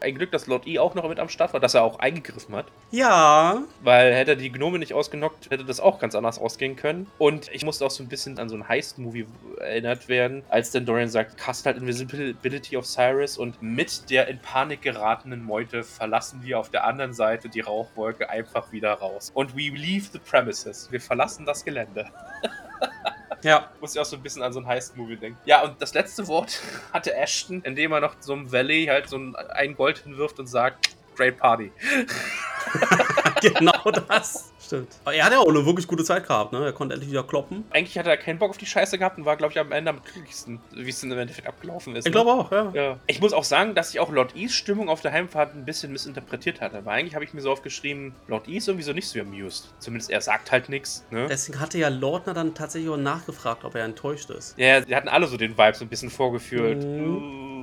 [0.00, 2.54] Ein Glück, dass Lord E auch noch mit am Start war, dass er auch eingegriffen
[2.54, 2.66] hat.
[2.90, 7.06] Ja, Weil hätte er die Gnome nicht ausgenockt, hätte das auch ganz anders ausgehen können.
[7.18, 9.26] Und ich musste auch so ein bisschen an so ein Heist-Movie
[9.58, 14.38] erinnert werden, als dann Dorian sagt, cast halt Invisibility of Cyrus und mit der in
[14.38, 19.30] Panik geratenen Meute verlassen wir auf der anderen Seite die Rauchwolke einfach wieder raus.
[19.34, 20.90] Und we leave the premises.
[20.90, 22.06] Wir verlassen das Gelände.
[23.42, 23.70] ja.
[23.80, 25.38] Muss ich auch so ein bisschen an so ein Heist-Movie denken.
[25.44, 26.60] Ja, und das letzte Wort
[26.92, 30.46] hatte Ashton, indem er noch so einem Valley halt so ein, ein Gold hinwirft und
[30.46, 31.72] sagt, Great Party.
[33.54, 34.52] genau das.
[34.60, 34.88] Stimmt.
[35.04, 36.64] Aber er hat ja auch eine wirklich gute Zeit gehabt, ne?
[36.64, 37.64] Er konnte endlich wieder kloppen.
[37.70, 39.90] Eigentlich hat er keinen Bock auf die Scheiße gehabt und war, glaube ich, am Ende
[39.90, 42.06] am glücklichsten, wie es dann im Endeffekt abgelaufen ist.
[42.06, 42.22] Ich ne?
[42.22, 42.70] glaube auch, ja.
[42.74, 42.98] Ja.
[43.06, 45.92] Ich muss auch sagen, dass ich auch Lord E's Stimmung auf der Heimfahrt ein bisschen
[45.92, 46.84] missinterpretiert hatte.
[46.84, 49.72] Weil eigentlich habe ich mir so aufgeschrieben, Lord E ist irgendwie so nicht so amused.
[49.78, 51.04] Zumindest er sagt halt nichts.
[51.10, 51.26] Ne?
[51.28, 54.58] Deswegen hatte ja Lordner dann tatsächlich auch nachgefragt, ob er enttäuscht ist.
[54.58, 56.84] Ja, die hatten alle so den Vibe so ein bisschen vorgefühlt.
[56.84, 57.57] Uh,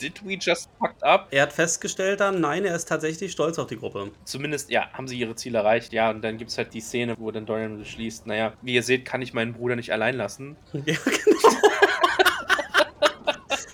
[0.00, 1.28] Did we just fucked up?
[1.30, 4.10] Er hat festgestellt dann, nein, er ist tatsächlich stolz auf die Gruppe.
[4.24, 5.92] Zumindest, ja, haben sie ihre Ziele erreicht.
[5.92, 8.82] Ja, und dann gibt es halt die Szene, wo dann Dorian beschließt, naja, wie ihr
[8.82, 10.56] seht, kann ich meinen Bruder nicht allein lassen.
[10.86, 11.36] Ja, genau.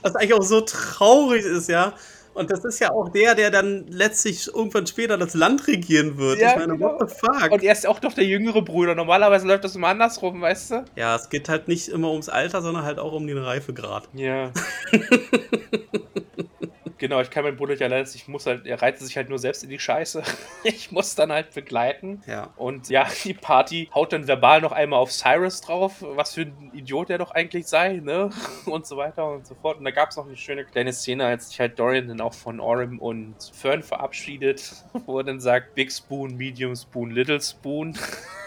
[0.02, 1.94] Was eigentlich auch so traurig ist, ja.
[2.36, 6.38] Und das ist ja auch der, der dann letztlich irgendwann später das Land regieren wird.
[6.38, 6.98] Ja, ich meine, genau.
[6.98, 7.50] what the fuck?
[7.50, 8.94] Und er ist auch doch der jüngere Bruder.
[8.94, 10.84] Normalerweise läuft das immer andersrum, weißt du?
[10.96, 14.10] ja, es geht halt nicht immer ums Alter, sondern halt auch um den Reifegrad.
[14.12, 14.52] Ja.
[16.98, 18.04] genau, ich kann meinen Bruder nicht allein.
[18.14, 20.22] Ich muss halt, er reitet sich halt nur selbst in die Scheiße.
[20.64, 22.22] Ich muss dann halt begleiten.
[22.26, 22.52] Ja.
[22.56, 26.72] Und ja, die Party haut dann verbal noch einmal auf Cyrus drauf, was für ein
[26.74, 28.30] Idiot er doch eigentlich sei, ne?
[28.66, 29.78] Und so weiter und so fort.
[29.78, 32.34] Und da gab es noch eine schöne kleine Szene, als sich halt Dorian dann auch
[32.34, 37.96] von Orem und Fern verabschiedet, wo er dann sagt, Big Spoon, Medium Spoon, Little Spoon.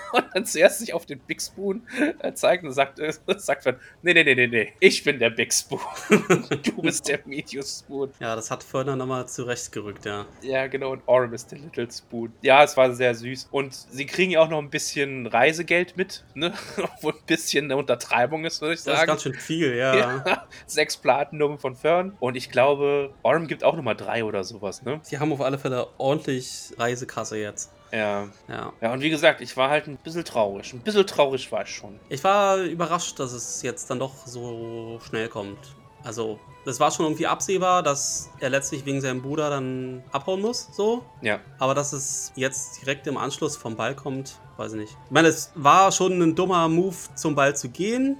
[0.13, 1.83] Und dann zuerst sich auf den Big Spoon
[2.19, 5.29] äh, zeigt und sagt, äh, sagt Fern, nee, nee, nee, nee, nee, ich bin der
[5.29, 5.79] Big Spoon.
[6.09, 8.11] du bist der Medium Spoon.
[8.19, 10.25] Ja, das hat Förder nochmal zurechtgerückt, ja.
[10.41, 12.33] Ja, genau, und Orem ist der Little Spoon.
[12.41, 13.49] Ja, es war sehr süß.
[13.51, 16.53] Und sie kriegen ja auch noch ein bisschen Reisegeld mit, ne?
[16.77, 19.07] Obwohl ein bisschen eine Untertreibung ist, würde ich Das ist sagen.
[19.07, 19.95] ganz schön viel, ja.
[19.95, 22.15] Ja, sechs Platinum von Fern.
[22.19, 25.01] Und ich glaube, Orem gibt auch nochmal drei oder sowas, ne?
[25.09, 27.71] Die haben auf alle Fälle ordentlich Reisekasse jetzt.
[27.91, 28.27] Ja.
[28.47, 28.73] Ja.
[28.81, 30.73] Ja, und wie gesagt, ich war halt ein bisschen traurig.
[30.73, 31.99] Ein bisschen traurig war ich schon.
[32.09, 35.57] Ich war überrascht, dass es jetzt dann doch so schnell kommt.
[36.03, 40.69] Also, es war schon irgendwie absehbar, dass er letztlich wegen seinem Bruder dann abhauen muss,
[40.71, 41.03] so.
[41.21, 41.39] Ja.
[41.57, 44.97] Aber dass es jetzt direkt im Anschluss vom Ball kommt, weiß ich nicht.
[45.05, 48.17] Ich meine, es war schon ein dummer Move, zum Ball zu gehen,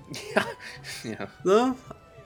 [1.04, 1.28] Ja.
[1.46, 1.76] ne?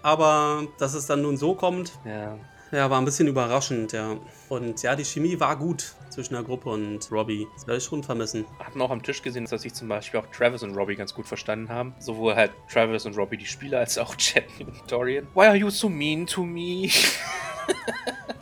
[0.02, 2.38] Aber dass es dann nun so kommt, Ja.
[2.74, 4.18] Ja, war ein bisschen überraschend, ja.
[4.50, 7.48] Und ja, die Chemie war gut zwischen der Gruppe und Robbie.
[7.54, 8.46] Das werde ich schon vermissen.
[8.60, 11.28] Hatten auch am Tisch gesehen, dass sich zum Beispiel auch Travis und Robbie ganz gut
[11.28, 11.94] verstanden haben.
[12.00, 15.28] Sowohl halt Travis und Robbie die Spieler, als auch Chet und Dorian.
[15.36, 16.90] Why are you so mean to me?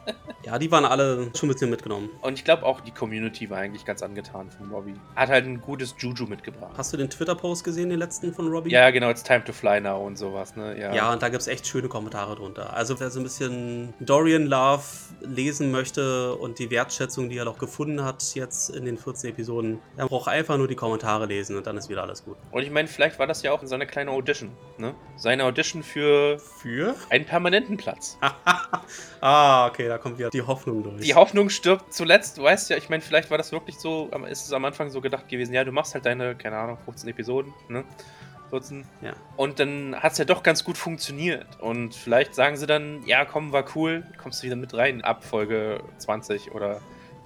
[0.45, 2.09] Ja, die waren alle schon ein bisschen mitgenommen.
[2.21, 4.95] Und ich glaube auch die Community war eigentlich ganz angetan von Robbie.
[5.15, 6.73] Hat halt ein gutes Juju mitgebracht.
[6.77, 8.71] Hast du den Twitter-Post gesehen, den letzten von Robbie?
[8.71, 10.79] Ja, genau, it's time to fly now und sowas, ne?
[10.79, 10.93] Ja.
[10.93, 12.73] Ja, und da gibt es echt schöne Kommentare drunter.
[12.73, 14.83] Also wer so ein bisschen Dorian Love
[15.21, 19.79] lesen möchte und die Wertschätzung, die er noch gefunden hat jetzt in den 14 Episoden,
[19.97, 22.37] der braucht einfach nur die Kommentare lesen und dann ist wieder alles gut.
[22.51, 24.95] Und ich meine, vielleicht war das ja auch seine kleine Audition, ne?
[25.17, 26.95] Seine Audition für Für?
[27.09, 28.17] einen permanenten Platz.
[29.21, 31.01] ah, okay, da kommt wieder die Hoffnung durch.
[31.01, 34.45] Die Hoffnung stirbt zuletzt, du weißt ja, ich meine, vielleicht war das wirklich so, ist
[34.45, 37.53] es am Anfang so gedacht gewesen, ja, du machst halt deine, keine Ahnung, 15 Episoden,
[37.69, 37.83] ne?
[38.49, 38.85] 14.
[39.01, 39.13] Ja.
[39.37, 41.47] Und dann hat es ja doch ganz gut funktioniert.
[41.59, 45.23] Und vielleicht sagen sie dann, ja, komm, war cool, kommst du wieder mit rein ab
[45.23, 46.81] Folge 20 oder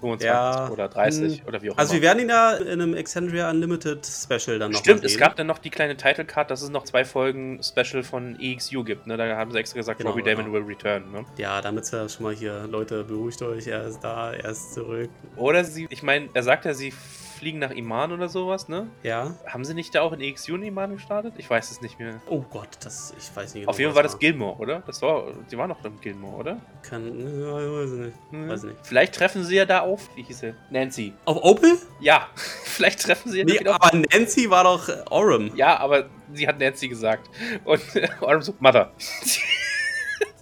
[0.06, 1.48] 25 Ja, oder 30 hm.
[1.48, 2.08] oder wie auch Also wir immer.
[2.08, 5.58] werden ihn ja in einem Exandria Unlimited Special dann noch Stimmt, es gab dann noch
[5.58, 9.08] die kleine Title Card, dass es noch zwei Folgen Special von EXU gibt.
[9.08, 9.18] Ne?
[9.18, 10.58] Da haben sie extra gesagt, Genau, Robbie Damon genau.
[10.58, 11.12] will return.
[11.12, 11.26] Ne?
[11.38, 15.10] Ja, damit ja schon mal hier, Leute, beruhigt euch, er ist da, er ist zurück.
[15.36, 16.94] Oder sie, ich meine, er sagt ja, sie
[17.36, 18.88] fliegen nach Iman oder sowas, ne?
[19.04, 19.36] Ja.
[19.48, 21.34] Haben sie nicht da auch in EXU in Iman gestartet?
[21.38, 22.22] Ich weiß es nicht mehr.
[22.28, 23.72] Oh Gott, das, ich weiß nicht genau.
[23.72, 24.84] Auf jeden Fall war das Gilmore, oder?
[24.88, 26.58] Das war, die war noch im Gilmore, oder?
[26.82, 28.18] Kann, ich weiß nicht.
[28.32, 28.50] Hm.
[28.50, 28.78] Weiß nicht.
[28.84, 30.10] Vielleicht treffen sie ja da auf.
[30.16, 30.56] Wie hieß sie?
[30.70, 31.14] Nancy.
[31.26, 31.78] Auf Opel?
[32.00, 33.84] Ja, vielleicht treffen sie ja da Nee, wieder auf.
[33.84, 35.52] aber Nancy war doch äh, Orem.
[35.56, 37.30] Ja, aber sie hat Nancy gesagt.
[37.66, 37.82] Und
[38.22, 38.92] Orm so, Mother.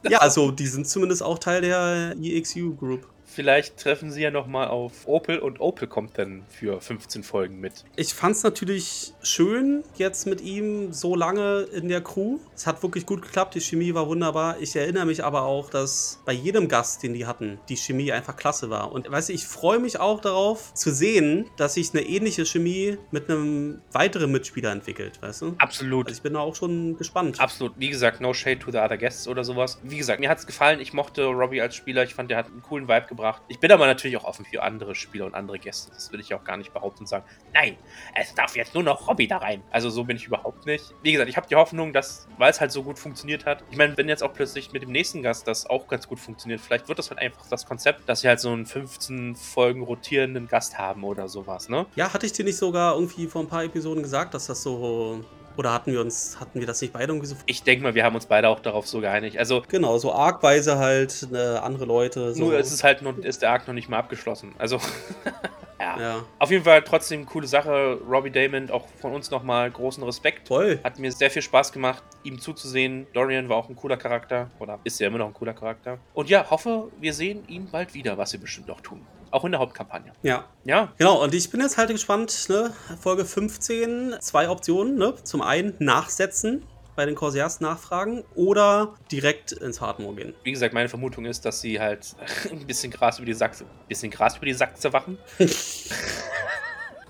[0.10, 3.08] Ja, also die sind zumindest auch Teil der EXU Group.
[3.34, 7.84] Vielleicht treffen sie ja nochmal auf Opel und Opel kommt dann für 15 Folgen mit.
[7.96, 12.38] Ich fand es natürlich schön jetzt mit ihm so lange in der Crew.
[12.54, 14.58] Es hat wirklich gut geklappt, die Chemie war wunderbar.
[14.60, 18.36] Ich erinnere mich aber auch, dass bei jedem Gast, den die hatten, die Chemie einfach
[18.36, 18.92] klasse war.
[18.92, 23.00] Und weißt du, ich freue mich auch darauf zu sehen, dass sich eine ähnliche Chemie
[23.10, 25.56] mit einem weiteren Mitspieler entwickelt, weißt du?
[25.58, 26.06] Absolut.
[26.06, 27.40] Also ich bin da auch schon gespannt.
[27.40, 27.74] Absolut.
[27.78, 29.80] Wie gesagt, no shade to the other guests oder sowas.
[29.82, 30.80] Wie gesagt, mir hat es gefallen.
[30.80, 32.04] Ich mochte Robbie als Spieler.
[32.04, 33.23] Ich fand, der hat einen coolen Vibe gebracht.
[33.48, 35.92] Ich bin aber natürlich auch offen für andere Spieler und andere Gäste.
[35.92, 37.78] Das will ich auch gar nicht behaupten und sagen, nein,
[38.16, 39.64] es darf jetzt nur noch Robbie da rein.
[39.72, 40.94] Also so bin ich überhaupt nicht.
[41.02, 43.78] Wie gesagt, ich habe die Hoffnung, dass, weil es halt so gut funktioniert hat, ich
[43.78, 46.88] meine, wenn jetzt auch plötzlich mit dem nächsten Gast das auch ganz gut funktioniert, vielleicht
[46.88, 50.78] wird das halt einfach das Konzept, dass sie halt so einen 15 Folgen rotierenden Gast
[50.78, 51.86] haben oder sowas, ne?
[51.96, 55.24] Ja, hatte ich dir nicht sogar irgendwie vor ein paar Episoden gesagt, dass das so.
[55.58, 57.36] Oder hatten wir uns, hatten wir das nicht beide irgendwie so.
[57.46, 59.38] Ich denke mal, wir haben uns beide auch darauf so geeinigt.
[59.38, 62.34] Also, Genau, so argweise halt äh, andere Leute.
[62.34, 62.46] So.
[62.46, 64.56] nur ist es halt noch, ist der Arc noch nicht mal abgeschlossen.
[64.58, 64.80] Also,
[65.84, 66.00] ja.
[66.00, 68.00] Ja, Auf jeden Fall trotzdem coole Sache.
[68.10, 70.48] Robbie Damon, auch von uns nochmal großen Respekt.
[70.48, 70.80] toll.
[70.84, 73.08] Hat mir sehr viel Spaß gemacht, ihm zuzusehen.
[73.14, 74.50] Dorian war auch ein cooler Charakter.
[74.60, 76.00] Oder ist ja immer noch ein cooler Charakter.
[76.14, 79.06] Und ja, hoffe, wir sehen ihn bald wieder, was wir bestimmt auch tun.
[79.32, 80.12] Auch in der Hauptkampagne.
[80.22, 82.72] Ja, Ja, Genau, und ich bin jetzt halt gespannt, ne?
[83.02, 85.16] Folge 15, zwei Optionen, ne?
[85.24, 86.64] Zum einen nachsetzen,
[86.96, 90.34] bei den Corsairs nachfragen oder direkt ins Hardmore gehen.
[90.44, 92.16] wie gesagt, meine Vermutung ist, dass sie halt
[92.52, 95.18] ein bisschen Gras über die Sachse, bisschen Gras über die Sachse wachen.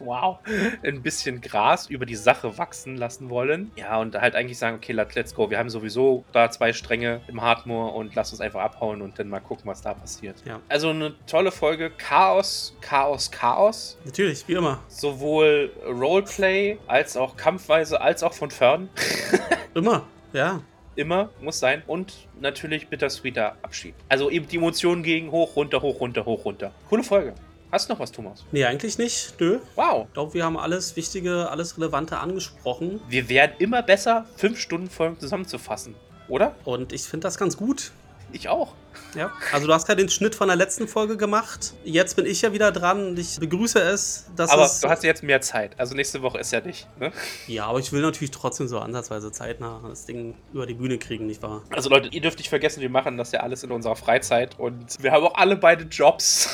[0.06, 0.39] wow.
[0.84, 3.72] Ein bisschen Gras über die Sache wachsen lassen wollen.
[3.76, 5.49] Ja, und halt eigentlich sagen, okay, let- let's go.
[5.49, 9.30] Wir haben sowieso da zwei Stränge im Hardmoor und lass uns einfach abhauen und dann
[9.30, 10.36] mal gucken, was da passiert.
[10.45, 10.60] Ja.
[10.70, 11.91] Also eine tolle Folge.
[11.97, 13.97] Chaos, Chaos, Chaos.
[14.06, 14.80] Natürlich, wie immer.
[14.88, 18.89] Sowohl Roleplay als auch Kampfweise als auch von Fern.
[19.74, 20.62] Immer, ja.
[20.95, 21.82] Immer muss sein.
[21.88, 23.95] Und natürlich bittersweeter Abschied.
[24.10, 26.72] Also eben die Emotionen gegen hoch, runter, hoch, runter, hoch, runter.
[26.88, 27.34] Coole Folge.
[27.74, 28.45] Hast du noch was, Thomas?
[28.51, 29.34] Nee, eigentlich nicht.
[29.39, 29.57] Nö.
[29.74, 30.05] Wow.
[30.07, 33.01] Ich glaube, wir haben alles Wichtige, alles Relevante angesprochen.
[33.09, 35.95] Wir werden immer besser, fünf Stunden Folgen zusammenzufassen.
[36.28, 36.53] Oder?
[36.65, 37.91] Und ich finde das ganz gut.
[38.32, 38.76] Ich auch.
[39.15, 39.32] Ja.
[39.51, 41.74] Also du hast ja den Schnitt von der letzten Folge gemacht.
[41.84, 44.80] Jetzt bin ich ja wieder dran und ich begrüße es, dass Aber es.
[44.80, 45.71] du hast ja jetzt mehr Zeit.
[45.80, 46.88] Also nächste Woche ist ja nicht.
[46.99, 47.11] Ne?
[47.47, 51.26] ja, aber ich will natürlich trotzdem so ansatzweise zeitnah das Ding über die Bühne kriegen,
[51.26, 51.63] nicht wahr?
[51.71, 54.59] Also Leute, ihr dürft nicht vergessen, wir machen das ja alles in unserer Freizeit.
[54.59, 56.49] Und wir haben auch alle beide Jobs.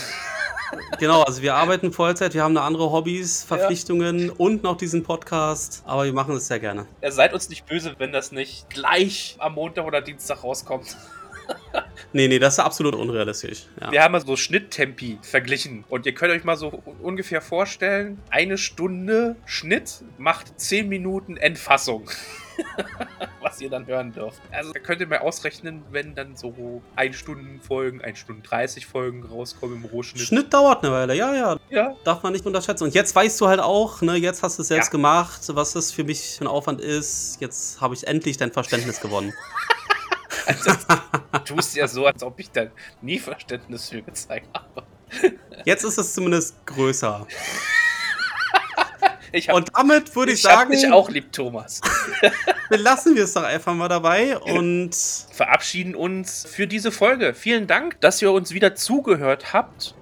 [0.99, 5.83] Genau, also wir arbeiten Vollzeit, wir haben eine andere Hobbys, Verpflichtungen und noch diesen Podcast,
[5.85, 6.85] aber wir machen es sehr gerne.
[7.01, 10.95] Ihr seid uns nicht böse, wenn das nicht gleich am Montag oder Dienstag rauskommt.
[12.11, 13.67] Nee, nee, das ist absolut unrealistisch.
[13.79, 13.91] Ja.
[13.91, 15.83] Wir haben mal so Schnitttempi verglichen.
[15.89, 22.09] Und ihr könnt euch mal so ungefähr vorstellen, eine Stunde Schnitt macht 10 Minuten Endfassung.
[23.41, 24.41] Was ihr dann hören dürft.
[24.51, 28.85] Also da könnt ihr mal ausrechnen, wenn dann so 1 Stunden Folgen, 1 Stunden 30
[28.85, 30.23] Folgen rauskommen im Rohschnitt.
[30.23, 32.83] Schnitt dauert eine Weile, ja, ja, Ja, darf man nicht unterschätzen.
[32.85, 34.91] Und jetzt weißt du halt auch, ne, jetzt hast du es selbst Ja.
[34.91, 37.37] gemacht, was das für mich für ein Aufwand ist.
[37.39, 39.33] Jetzt habe ich endlich dein Verständnis gewonnen.
[41.31, 42.65] du tust ja so, als ob ich da
[43.01, 44.83] nie Verständnis für gezeigt habe.
[45.65, 47.25] Jetzt ist es zumindest größer.
[49.31, 51.81] Ich hab, Und damit würde ich, ich sagen, dich auch lieb, Thomas.
[52.69, 54.95] belassen wir es doch einfach mal dabei und
[55.31, 57.33] verabschieden uns für diese Folge.
[57.33, 59.95] Vielen Dank, dass ihr uns wieder zugehört habt.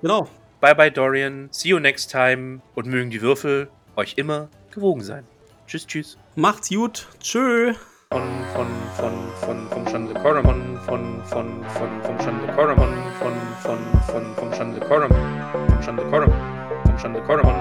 [0.00, 0.28] genau.
[0.60, 5.26] Bye bye Dorian, see you next time und mögen die Würfel euch immer gewogen sein.
[5.66, 6.18] Tschüss, tschüss.
[6.34, 7.06] Macht's gut.
[7.20, 7.72] Tschö.
[8.12, 8.22] Von,
[8.54, 8.66] von,
[8.96, 14.52] von, von, vom Schande Koromon, von, von, von, vom Schande Koromon, von, von, von, vom
[14.52, 16.36] Schande Koromon, vom Schande Koromon,
[16.84, 17.59] vom Schande Koromon.